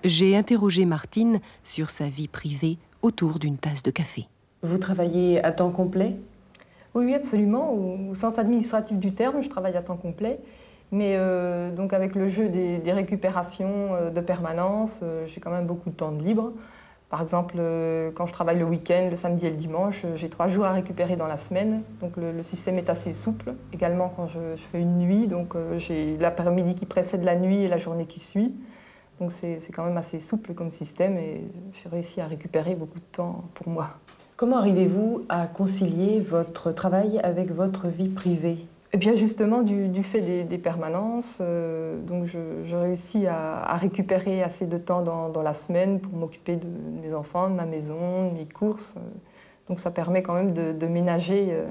J'ai 0.03 0.35
interrogé 0.35 0.85
Martine 0.85 1.39
sur 1.63 1.89
sa 1.89 2.07
vie 2.07 2.27
privée 2.27 2.77
autour 3.01 3.39
d'une 3.39 3.57
tasse 3.57 3.83
de 3.83 3.91
café. 3.91 4.27
Vous 4.61 4.77
travaillez 4.77 5.43
à 5.43 5.51
temps 5.51 5.71
complet? 5.71 6.15
Oui, 6.93 7.05
oui, 7.05 7.13
absolument. 7.15 7.71
Au, 7.71 8.11
au 8.11 8.13
sens 8.13 8.37
administratif 8.37 8.97
du 8.97 9.13
terme, 9.13 9.41
je 9.41 9.49
travaille 9.49 9.75
à 9.75 9.81
temps 9.81 9.97
complet. 9.97 10.39
Mais 10.91 11.15
euh, 11.17 11.71
donc 11.71 11.91
avec 11.91 12.13
le 12.15 12.27
jeu 12.27 12.49
des, 12.49 12.77
des 12.77 12.91
récupérations 12.91 13.95
euh, 13.95 14.09
de 14.11 14.21
permanence, 14.21 14.99
euh, 15.01 15.25
j'ai 15.25 15.41
quand 15.41 15.49
même 15.49 15.65
beaucoup 15.65 15.89
de 15.89 15.95
temps 15.95 16.11
de 16.11 16.21
libre. 16.21 16.53
Par 17.13 17.21
exemple, 17.21 17.57
euh, 17.59 18.09
quand 18.15 18.25
je 18.25 18.33
travaille 18.33 18.57
le 18.57 18.65
week-end, 18.65 19.05
le 19.07 19.15
samedi 19.15 19.45
et 19.45 19.51
le 19.51 19.55
dimanche, 19.55 20.01
euh, 20.03 20.15
j'ai 20.15 20.29
trois 20.29 20.47
jours 20.47 20.65
à 20.65 20.71
récupérer 20.71 21.15
dans 21.15 21.27
la 21.27 21.37
semaine. 21.37 21.83
Donc 22.01 22.13
le, 22.17 22.41
système 22.41 22.79
est 22.79 22.89
assez 22.89 23.13
souple. 23.13 23.53
Également 23.71 24.11
quand 24.15 24.25
je, 24.25 24.55
fais 24.55 24.81
une 24.81 24.97
nuit, 24.97 25.27
donc 25.27 25.55
euh, 25.55 25.77
j'ai 25.77 26.17
l'après-midi 26.17 26.73
qui 26.73 26.87
précède 26.87 27.23
la 27.23 27.35
nuit 27.35 27.61
et 27.61 27.67
la 27.67 27.77
journée 27.77 28.07
qui 28.07 28.19
suit. 28.19 28.55
Donc 29.19 29.31
c'est 29.31 29.59
quand 29.75 29.85
même 29.85 29.97
assez 29.97 30.17
souple 30.17 30.55
comme 30.55 30.71
système 30.71 31.19
et 31.19 31.43
j'ai 31.73 31.87
réussi 31.87 32.19
à 32.19 32.25
récupérer 32.25 32.73
beaucoup 32.73 32.97
de 32.97 33.05
temps 33.11 33.43
pour 33.53 33.69
moi. 33.69 33.89
Comment 34.35 34.57
arrivez-vous 34.57 35.23
à 35.29 35.45
concilier 35.45 36.19
votre 36.19 36.71
travail 36.71 37.19
avec 37.19 37.51
votre 37.51 37.89
vie 37.89 38.09
privée? 38.09 38.65
Eh 38.95 38.97
bien 38.97 39.15
justement, 39.15 39.63
du, 39.63 39.87
du 39.89 40.03
fait 40.03 40.21
des, 40.21 40.43
des 40.43 40.59
permanences, 40.59 41.39
euh, 41.41 41.99
donc 41.99 42.25
je, 42.25 42.37
je 42.67 42.75
réussis 42.75 43.25
à, 43.25 43.63
à 43.63 43.75
récupérer 43.77 44.43
assez 44.43 44.67
de 44.67 44.77
temps 44.77 45.01
dans, 45.01 45.29
dans 45.29 45.41
la 45.41 45.55
semaine 45.55 45.99
pour 45.99 46.13
m'occuper 46.13 46.57
de 46.57 46.67
mes 47.01 47.15
enfants, 47.15 47.49
de 47.49 47.55
ma 47.55 47.65
maison, 47.65 48.29
de 48.29 48.37
mes 48.37 48.45
courses. 48.45 48.93
Donc 49.67 49.79
ça 49.79 49.89
permet 49.89 50.21
quand 50.21 50.35
même 50.35 50.53
de, 50.53 50.73
de 50.73 50.85
ménager 50.85 51.47
euh, 51.49 51.65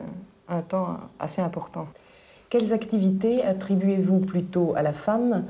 un 0.49 0.63
temps 0.63 0.97
assez 1.21 1.41
important. 1.41 1.87
Quelles 2.51 2.73
activités 2.73 3.45
attribuez-vous 3.45 4.19
plutôt 4.19 4.75
à 4.75 4.83
la 4.83 4.93
femme 4.93 5.45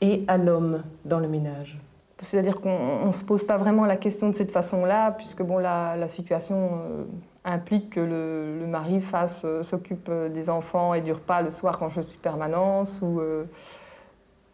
et 0.00 0.24
à 0.28 0.38
l'homme 0.38 0.84
dans 1.04 1.18
le 1.18 1.26
ménage? 1.26 1.76
C'est-à-dire 2.20 2.60
qu'on 2.60 3.06
ne 3.06 3.12
se 3.12 3.24
pose 3.24 3.44
pas 3.44 3.56
vraiment 3.56 3.84
la 3.84 3.96
question 3.96 4.30
de 4.30 4.34
cette 4.34 4.52
façon-là, 4.52 5.10
puisque 5.10 5.42
bon, 5.42 5.58
la, 5.58 5.96
la 5.96 6.08
situation 6.08 6.56
euh, 6.56 7.04
implique 7.46 7.90
que 7.90 8.00
le, 8.00 8.58
le 8.60 8.66
mari 8.66 9.00
fasse, 9.00 9.42
euh, 9.44 9.62
s'occupe 9.62 10.08
euh, 10.10 10.28
des 10.28 10.50
enfants 10.50 10.92
et 10.92 11.00
du 11.00 11.12
repas 11.12 11.40
le 11.40 11.50
soir 11.50 11.78
quand 11.78 11.88
je 11.88 12.02
suis 12.02 12.18
permanence. 12.18 13.00
Ou, 13.00 13.20
euh, 13.20 13.44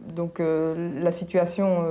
donc 0.01 0.39
euh, 0.39 0.91
la 1.01 1.11
situation 1.13 1.85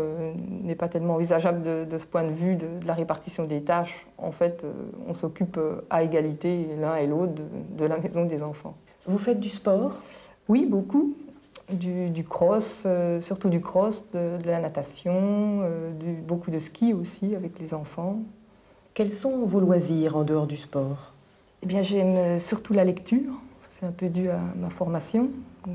n'est 0.63 0.75
pas 0.75 0.87
tellement 0.87 1.15
envisageable 1.15 1.61
de, 1.61 1.85
de 1.85 1.97
ce 1.97 2.05
point 2.05 2.23
de 2.23 2.31
vue 2.31 2.55
de, 2.55 2.67
de 2.79 2.87
la 2.87 2.93
répartition 2.93 3.45
des 3.45 3.61
tâches. 3.61 4.05
En 4.17 4.31
fait, 4.31 4.65
on 5.07 5.13
s'occupe 5.13 5.59
à 5.89 6.03
égalité 6.03 6.67
l'un 6.79 6.95
et 6.95 7.07
l'autre 7.07 7.33
de, 7.33 7.43
de 7.77 7.85
la 7.85 7.97
maison 7.97 8.25
des 8.25 8.43
enfants. 8.43 8.75
Vous 9.07 9.17
faites 9.17 9.39
du 9.39 9.49
sport? 9.49 9.93
Oui, 10.47 10.65
beaucoup. 10.65 11.15
Du, 11.71 12.09
du 12.09 12.25
cross, 12.25 12.85
surtout 13.21 13.47
du 13.47 13.61
cross, 13.61 14.03
de, 14.11 14.45
la 14.45 14.59
natation, 14.59 15.61
du- 15.97 16.15
beaucoup 16.15 16.51
de 16.51 16.59
ski 16.59 16.93
aussi 16.93 17.33
avec 17.33 17.57
les 17.59 17.73
enfants. 17.73 18.19
Quels 18.93 19.12
sont 19.12 19.45
vos 19.45 19.62
loisirs 19.62 20.17
en 20.17 20.23
dehors 20.23 20.47
du 20.47 20.58
sport? 20.58 21.13
Eh 21.63 21.65
bien, 21.65 21.82
j'aime 21.82 22.39
surtout 22.39 22.73
la 22.73 22.84
lecture. 22.84 23.32
C'est 23.69 23.86
un 23.86 23.91
peu 23.91 24.10
dû 24.10 24.30
à 24.30 24.39
ma 24.58 24.69
formation. 24.69 25.30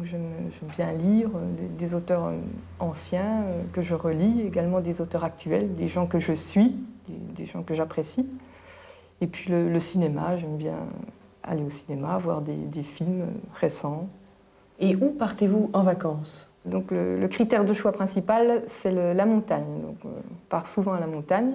J'aime 0.05 0.51
bien 0.77 0.93
lire 0.93 1.31
euh, 1.35 1.69
des, 1.79 1.95
auteurs 1.95 2.27
euh, 2.27 2.37
anciens 2.79 3.45
euh, 3.45 3.63
que 3.73 3.81
je 3.81 3.95
relis, 3.95 4.43
également 4.43 4.81
des 4.81 5.01
auteurs 5.01 5.25
actuels, 5.25 5.75
des 5.77 5.89
gens 5.89 6.07
que 6.07 6.19
je 6.19 6.33
suis, 6.33 6.77
des, 7.09 7.47
gens 7.47 7.63
que 7.63 7.75
j'apprécie. 7.75 8.27
Et 9.23 9.27
puis 9.27 9.51
le, 9.51 9.71
le 9.71 9.81
cinéma, 9.81 10.37
j'aime 10.37 10.57
bien 10.59 10.77
aller 11.43 11.63
au 11.63 11.71
cinéma, 11.71 12.19
voir 12.19 12.43
des, 12.43 12.57
des 12.57 12.83
films 12.83 13.29
récents. 13.55 14.09
Et 14.79 14.95
où 14.95 15.11
partez-vous 15.11 15.71
en 15.73 15.83
vacances? 15.83 16.51
Donc 16.67 16.91
le, 16.91 17.19
le 17.19 17.29
critère 17.29 17.65
de 17.65 17.73
choix 17.73 17.93
principal, 17.93 18.63
c'est 18.67 18.91
la 18.91 19.25
montagne. 19.25 19.81
Donc, 19.83 19.97
on 20.05 20.23
part 20.51 20.67
souvent 20.67 20.93
à 20.93 21.01
la 21.01 21.07
montagne. 21.07 21.55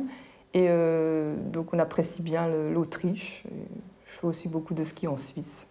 Et 0.54 0.68
euh, 0.70 1.36
donc 1.52 1.74
on 1.74 1.80
apprécie 1.80 2.22
bien 2.22 2.48
l'Autriche. 2.48 3.44
Je 4.06 4.12
fais 4.12 4.28
aussi 4.28 4.50
beaucoup 4.50 4.74
de 4.74 4.84
ski 4.84 5.08
en 5.08 5.18
Suisse. 5.18 5.68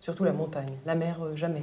Surtout 0.00 0.24
la 0.24 0.32
montagne, 0.32 0.74
la 0.84 0.94
mer 0.94 1.22
euh, 1.22 1.36
jamais. 1.36 1.62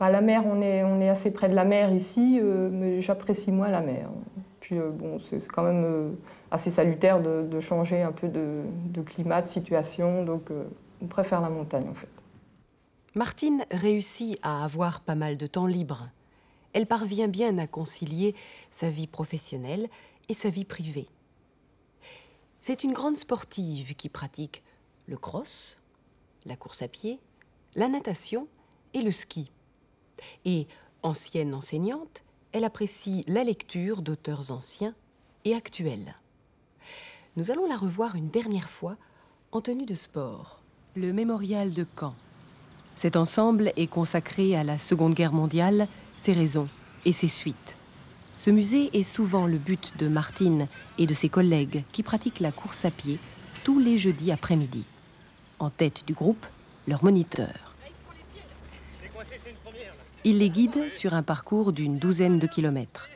Bah, 0.00 0.10
la 0.10 0.20
mer, 0.20 0.44
on 0.46 0.60
est, 0.60 0.82
on 0.82 1.00
est 1.00 1.08
assez 1.08 1.30
près 1.30 1.48
de 1.48 1.54
la 1.54 1.64
mer 1.64 1.92
ici, 1.92 2.40
euh, 2.42 2.68
mais 2.72 3.00
j'apprécie 3.00 3.52
moins 3.52 3.68
la 3.68 3.80
mer. 3.80 4.08
Puis 4.60 4.78
euh, 4.78 4.90
bon, 4.90 5.18
c'est 5.20 5.40
c'est 5.40 5.48
quand 5.48 5.62
même 5.62 5.84
euh, 5.84 6.10
assez 6.50 6.70
salutaire 6.70 7.20
de, 7.20 7.46
de 7.46 7.60
changer 7.60 8.02
un 8.02 8.12
peu 8.12 8.28
de, 8.28 8.62
de 8.86 9.02
climat, 9.02 9.42
de 9.42 9.46
situation. 9.46 10.24
Donc 10.24 10.50
euh, 10.50 10.64
on 11.02 11.06
préfère 11.06 11.40
la 11.40 11.50
montagne 11.50 11.86
en 11.90 11.94
fait. 11.94 12.08
Martine 13.14 13.64
réussit 13.70 14.38
à 14.42 14.64
avoir 14.64 15.00
pas 15.00 15.14
mal 15.14 15.36
de 15.36 15.46
temps 15.46 15.66
libre. 15.66 16.08
Elle 16.72 16.86
parvient 16.86 17.28
bien 17.28 17.56
à 17.58 17.66
concilier 17.68 18.34
sa 18.70 18.90
vie 18.90 19.06
professionnelle 19.06 19.86
et 20.28 20.34
sa 20.34 20.48
vie 20.48 20.64
privée. 20.64 21.06
C'est 22.66 22.82
une 22.82 22.94
grande 22.94 23.18
sportive 23.18 23.94
qui 23.94 24.08
pratique 24.08 24.62
le 25.06 25.18
cross, 25.18 25.76
la 26.46 26.56
course 26.56 26.80
à 26.80 26.88
pied, 26.88 27.20
la 27.74 27.88
natation 27.88 28.48
et 28.94 29.02
le 29.02 29.10
ski. 29.10 29.50
Et, 30.46 30.66
ancienne 31.02 31.54
enseignante, 31.54 32.22
elle 32.52 32.64
apprécie 32.64 33.22
la 33.26 33.44
lecture 33.44 34.00
d'auteurs 34.00 34.50
anciens 34.50 34.94
et 35.44 35.54
actuels. 35.54 36.16
Nous 37.36 37.50
allons 37.50 37.68
la 37.68 37.76
revoir 37.76 38.14
une 38.14 38.30
dernière 38.30 38.70
fois 38.70 38.96
en 39.52 39.60
tenue 39.60 39.84
de 39.84 39.94
sport. 39.94 40.62
Le 40.94 41.12
mémorial 41.12 41.74
de 41.74 41.86
Caen. 42.00 42.14
Cet 42.96 43.16
ensemble 43.16 43.74
est 43.76 43.88
consacré 43.88 44.56
à 44.56 44.64
la 44.64 44.78
Seconde 44.78 45.12
Guerre 45.12 45.34
mondiale, 45.34 45.86
ses 46.16 46.32
raisons 46.32 46.70
et 47.04 47.12
ses 47.12 47.28
suites. 47.28 47.76
Ce 48.38 48.50
musée 48.50 48.90
est 48.92 49.04
souvent 49.04 49.46
le 49.46 49.58
but 49.58 49.92
de 49.98 50.08
Martine 50.08 50.68
et 50.98 51.06
de 51.06 51.14
ses 51.14 51.28
collègues 51.28 51.84
qui 51.92 52.02
pratiquent 52.02 52.40
la 52.40 52.52
course 52.52 52.84
à 52.84 52.90
pied 52.90 53.18
tous 53.64 53.78
les 53.78 53.96
jeudis 53.98 54.32
après-midi. 54.32 54.84
En 55.58 55.70
tête 55.70 56.04
du 56.06 56.12
groupe, 56.12 56.44
leur 56.86 57.02
moniteur. 57.02 57.74
Il 60.24 60.38
les 60.38 60.50
guide 60.50 60.90
sur 60.90 61.14
un 61.14 61.22
parcours 61.22 61.72
d'une 61.72 61.98
douzaine 61.98 62.38
de 62.38 62.46
kilomètres. 62.46 63.08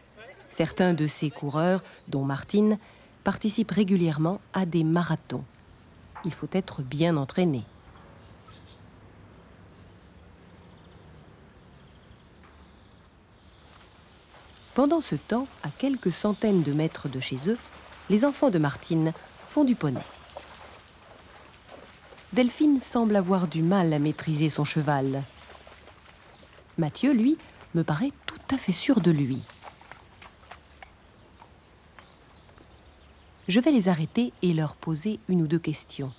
Certains 0.50 0.94
de 0.94 1.06
ces 1.06 1.30
coureurs, 1.30 1.82
dont 2.08 2.24
Martine, 2.24 2.78
participent 3.24 3.70
régulièrement 3.70 4.40
à 4.52 4.66
des 4.66 4.84
marathons. 4.84 5.44
Il 6.24 6.32
faut 6.32 6.48
être 6.52 6.82
bien 6.82 7.16
entraîné. 7.16 7.64
Pendant 14.78 15.00
ce 15.00 15.16
temps, 15.16 15.48
à 15.64 15.70
quelques 15.70 16.12
centaines 16.12 16.62
de 16.62 16.72
mètres 16.72 17.08
de 17.08 17.18
chez 17.18 17.50
eux, 17.50 17.58
les 18.10 18.24
enfants 18.24 18.50
de 18.50 18.60
Martine 18.60 19.12
font 19.48 19.64
du 19.64 19.74
poney. 19.74 19.98
Delphine 22.32 22.78
semble 22.78 23.16
avoir 23.16 23.48
du 23.48 23.60
mal 23.64 23.92
à 23.92 23.98
maîtriser 23.98 24.48
son 24.50 24.64
cheval. 24.64 25.24
Mathieu, 26.76 27.12
lui, 27.12 27.38
me 27.74 27.82
paraît 27.82 28.12
tout 28.26 28.38
à 28.54 28.56
fait 28.56 28.70
sûr 28.70 29.00
de 29.00 29.10
lui. 29.10 29.42
Je 33.48 33.58
vais 33.58 33.72
les 33.72 33.88
arrêter 33.88 34.32
et 34.42 34.54
leur 34.54 34.76
poser 34.76 35.18
une 35.28 35.42
ou 35.42 35.48
deux 35.48 35.58
questions. 35.58 36.12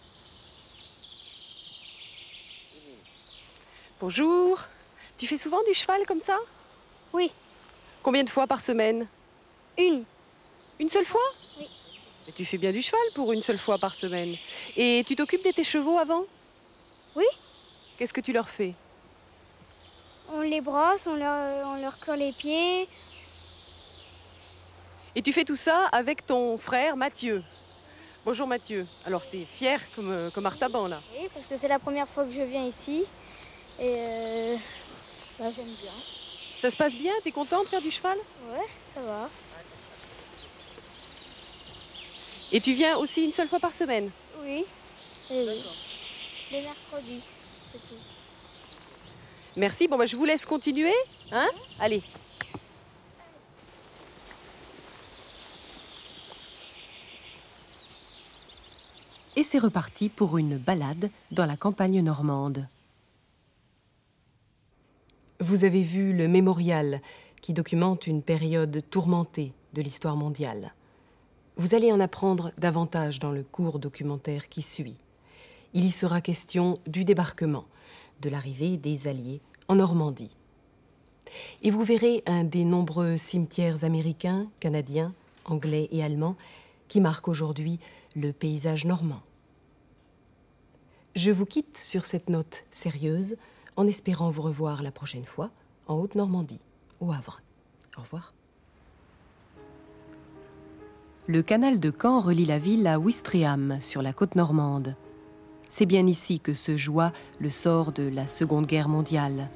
Bonjour. 4.02 4.60
Tu 5.18 5.28
fais 5.28 5.38
souvent 5.38 5.64
du 5.66 5.74
cheval 5.74 6.06
comme 6.06 6.20
ça? 6.20 6.36
Oui. 7.14 7.32
Combien 8.02 8.24
de 8.24 8.30
fois 8.30 8.48
par 8.48 8.62
semaine? 8.62 9.08
Une. 9.78 10.04
Une 10.80 10.90
seule 10.90 11.06
fois? 11.06 11.22
Oui. 11.58 11.68
Mais 12.26 12.34
tu 12.34 12.46
fais 12.46 12.58
bien 12.58 12.72
du 12.72 12.82
cheval 12.82 13.02
pour 13.16 13.34
une 13.34 13.42
seule 13.42 13.58
fois 13.58 13.78
par 13.78 13.96
semaine. 13.96 14.36
Et 14.78 15.04
tu 15.06 15.16
t'occupes 15.16 15.44
de 15.44 15.52
tes 15.52 15.64
chevaux 15.64 15.98
avant? 15.98 16.24
Oui. 17.16 17.26
Qu'est-ce 17.98 18.14
que 18.14 18.22
tu 18.22 18.32
leur 18.32 18.50
fais? 18.50 18.74
On 20.32 20.42
les 20.42 20.62
brosse, 20.62 21.06
on 21.08 21.16
leur, 21.16 21.68
on 21.68 21.82
leur 21.82 22.00
colle 22.00 22.20
les 22.20 22.32
pieds. 22.32 22.88
Et 25.16 25.22
tu 25.22 25.34
fais 25.34 25.44
tout 25.44 25.56
ça 25.56 25.86
avec 25.88 26.26
ton 26.26 26.58
frère 26.58 26.96
Mathieu. 26.96 27.44
Bonjour 28.24 28.48
Mathieu. 28.48 28.86
Alors 29.06 29.28
t'es 29.28 29.46
fier 29.52 29.82
comme, 29.96 30.30
comme 30.34 30.46
Artaban 30.46 30.88
là 30.88 31.02
Oui, 31.18 31.28
parce 31.34 31.48
que 31.48 31.58
c'est 31.58 31.68
la 31.68 31.80
première 31.80 32.08
fois 32.08 32.26
que 32.26 32.32
je 32.32 32.42
viens 32.42 32.66
ici. 32.66 33.06
Et 33.80 33.96
euh, 33.98 34.56
bah, 35.40 35.46
j'aime 35.56 35.74
bien. 35.82 35.92
Ça 36.62 36.70
se 36.70 36.76
passe 36.76 36.96
bien? 36.96 37.14
T'es 37.24 37.32
content 37.32 37.64
de 37.64 37.70
faire 37.70 37.82
du 37.82 37.90
cheval? 37.90 38.18
Ouais, 38.52 38.66
ça 38.94 39.02
va. 39.02 39.30
Et 42.52 42.60
tu 42.60 42.74
viens 42.74 42.98
aussi 42.98 43.24
une 43.24 43.32
seule 43.32 43.48
fois 43.48 43.60
par 43.60 43.74
semaine? 43.74 44.10
Oui. 44.42 44.66
Et 45.30 45.48
oui. 45.48 45.64
Les 46.52 46.62
mercredis, 46.62 47.22
c'est 47.72 47.78
tout. 47.78 48.02
Merci. 49.56 49.88
Bon 49.88 49.98
bah 49.98 50.06
je 50.06 50.16
vous 50.16 50.26
laisse 50.26 50.46
continuer. 50.46 50.96
Hein? 51.32 51.48
Allez. 51.80 52.04
Et 59.36 59.44
c'est 59.44 59.60
reparti 59.60 60.10
pour 60.10 60.38
une 60.38 60.58
balade 60.58 61.10
dans 61.32 61.46
la 61.46 61.56
campagne 61.56 62.02
normande. 62.02 62.68
Vous 65.42 65.64
avez 65.64 65.84
vu 65.84 66.12
le 66.12 66.28
mémorial 66.28 67.00
qui 67.42 67.54
documente 67.54 68.08
une 68.08 68.22
période 68.22 68.84
tourmentée 68.90 69.54
de 69.74 69.82
l'histoire 69.82 70.18
mondiale. 70.18 70.74
Vous 71.56 71.76
allez 71.76 71.94
en 71.94 72.02
apprendre 72.02 72.52
davantage 72.58 73.20
dans 73.20 73.32
le 73.32 73.44
court 73.44 73.80
documentaire 73.80 74.50
qui 74.50 74.62
suit. 74.62 74.98
Il 75.74 75.86
y 75.86 75.92
sera 75.92 76.20
question 76.20 76.78
du 76.88 77.06
débarquement, 77.06 77.64
de 78.20 78.30
l'arrivée 78.30 78.76
des 78.76 79.08
Alliés 79.08 79.40
en 79.70 79.76
Normandie. 79.76 80.36
Et 81.62 81.72
vous 81.72 81.86
verrez 81.86 82.22
un 82.26 82.44
des 82.44 82.66
nombreux 82.66 83.18
cimetières 83.18 83.86
américains, 83.86 84.50
canadiens, 84.60 85.14
anglais 85.46 85.88
et 85.92 86.04
allemands 86.04 86.36
qui 86.90 87.00
marquent 87.00 87.30
aujourd'hui 87.30 87.80
le 88.14 88.34
paysage 88.34 88.84
normand. 88.84 89.22
Je 91.16 91.32
vous 91.32 91.46
quitte 91.46 91.78
sur 91.78 92.06
cette 92.06 92.30
note 92.30 92.66
sérieuse 92.72 93.38
en 93.80 93.88
espérant 93.88 94.30
vous 94.30 94.42
revoir 94.42 94.84
la 94.84 94.92
prochaine 94.92 95.24
fois 95.24 95.52
en 95.88 95.96
Haute-Normandie, 95.96 96.60
au 97.00 97.14
Havre. 97.14 97.42
Au 97.98 98.02
revoir. 98.02 98.34
Le 101.28 101.42
canal 101.42 101.80
de 101.80 101.90
Caen 101.90 102.20
relie 102.20 102.46
la 102.46 102.58
ville 102.58 102.88
à 102.88 103.00
Ouistreham, 103.00 103.78
sur 103.80 104.02
la 104.02 104.12
côte 104.12 104.36
normande. 104.36 104.98
C'est 105.70 105.86
bien 105.86 106.06
ici 106.08 106.42
que 106.42 106.54
se 106.54 106.76
joua 106.76 107.14
le 107.40 107.50
sort 107.50 107.94
de 107.94 108.04
la 108.04 108.28
Seconde 108.28 108.66
Guerre 108.66 108.90
mondiale. 108.90 109.50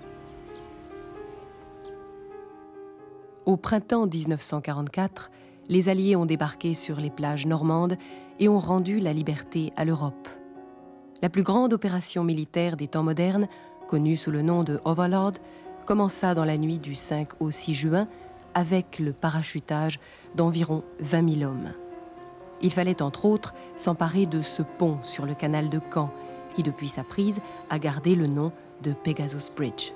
Au 3.46 3.58
printemps 3.58 4.08
1944, 4.08 5.32
les 5.68 5.90
Alliés 5.90 6.16
ont 6.16 6.26
débarqué 6.26 6.76
sur 6.76 6.96
les 6.96 7.10
plages 7.10 7.46
normandes 7.46 7.98
et 8.40 8.48
ont 8.48 8.60
rendu 8.60 9.00
la 9.00 9.12
liberté 9.12 9.74
à 9.76 9.84
l'Europe. 9.84 10.30
La 11.22 11.30
plus 11.30 11.44
grande 11.44 11.72
opération 11.72 12.26
militaire 12.26 12.76
des 12.76 12.90
temps 12.90 13.02
modernes, 13.02 13.48
connue 13.94 14.18
sous 14.18 14.32
le 14.32 14.42
nom 14.42 14.64
de 14.64 14.80
Overlord, 14.86 15.34
commença 15.86 16.34
dans 16.34 16.46
la 16.46 16.58
nuit 16.58 16.80
du 16.80 16.96
5 16.96 17.28
au 17.40 17.52
6 17.52 17.76
juin 17.76 18.08
avec 18.56 18.98
le 18.98 19.14
parachutage 19.14 20.00
d'environ 20.34 20.82
20 21.00 21.38
000 21.38 21.52
hommes. 21.52 21.74
Il 22.64 22.72
fallait 22.72 23.04
entre 23.04 23.26
autres 23.26 23.54
s'emparer 23.78 24.26
de 24.26 24.42
ce 24.42 24.64
pont 24.64 24.98
sur 25.04 25.28
le 25.28 25.36
canal 25.36 25.70
de 25.70 25.80
Caen, 25.94 26.12
qui 26.56 26.64
depuis 26.64 26.88
sa 26.88 27.04
prise 27.04 27.40
a 27.70 27.78
gardé 27.78 28.16
le 28.16 28.26
nom 28.26 28.52
de 28.82 28.94
Pegasus 28.94 29.52
Bridge. 29.56 29.94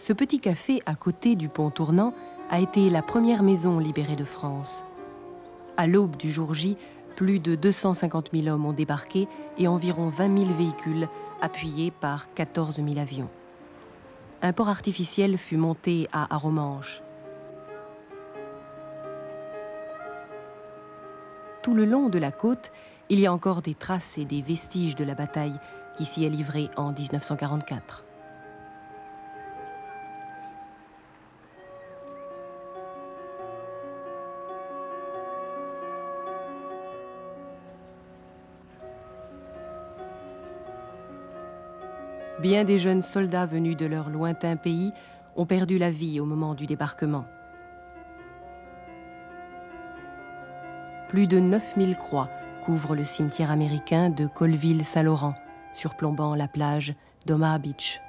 Ce 0.00 0.12
petit 0.12 0.40
café 0.40 0.82
à 0.84 0.96
côté 0.96 1.36
du 1.36 1.48
pont 1.48 1.70
tournant 1.70 2.12
a 2.50 2.58
été 2.58 2.90
la 2.90 3.02
première 3.02 3.44
maison 3.44 3.78
libérée 3.78 4.16
de 4.16 4.24
France. 4.24 4.84
À 5.76 5.86
l'aube 5.86 6.16
du 6.16 6.32
jour 6.32 6.54
J, 6.54 6.76
plus 7.14 7.40
de 7.40 7.54
250 7.54 8.30
000 8.32 8.48
hommes 8.48 8.66
ont 8.66 8.72
débarqué 8.72 9.28
et 9.58 9.68
environ 9.68 10.08
20 10.08 10.38
000 10.38 10.52
véhicules 10.54 11.08
appuyés 11.40 11.90
par 11.90 12.32
14 12.34 12.76
000 12.76 12.98
avions. 12.98 13.28
Un 14.42 14.52
port 14.52 14.68
artificiel 14.68 15.38
fut 15.38 15.56
monté 15.56 16.08
à 16.12 16.34
Aromanche. 16.34 17.02
Tout 21.62 21.74
le 21.74 21.86
long 21.86 22.10
de 22.10 22.18
la 22.18 22.30
côte, 22.30 22.72
il 23.08 23.20
y 23.20 23.26
a 23.26 23.32
encore 23.32 23.62
des 23.62 23.74
traces 23.74 24.18
et 24.18 24.24
des 24.24 24.42
vestiges 24.42 24.96
de 24.96 25.04
la 25.04 25.14
bataille 25.14 25.58
qui 25.96 26.04
s'y 26.04 26.24
est 26.24 26.30
livrée 26.30 26.68
en 26.76 26.92
1944. 26.92 28.04
Bien 42.44 42.64
des 42.64 42.76
jeunes 42.76 43.00
soldats 43.00 43.46
venus 43.46 43.74
de 43.74 43.86
leur 43.86 44.10
lointain 44.10 44.56
pays 44.56 44.92
ont 45.34 45.46
perdu 45.46 45.78
la 45.78 45.90
vie 45.90 46.20
au 46.20 46.26
moment 46.26 46.54
du 46.54 46.66
débarquement. 46.66 47.24
Plus 51.08 51.26
de 51.26 51.40
9000 51.40 51.96
croix 51.96 52.28
couvrent 52.66 52.94
le 52.94 53.04
cimetière 53.04 53.50
américain 53.50 54.10
de 54.10 54.26
Colville-Saint-Laurent, 54.26 55.32
surplombant 55.72 56.34
la 56.34 56.46
plage 56.46 56.94
d'Omaha 57.24 57.56
Beach. 57.56 58.02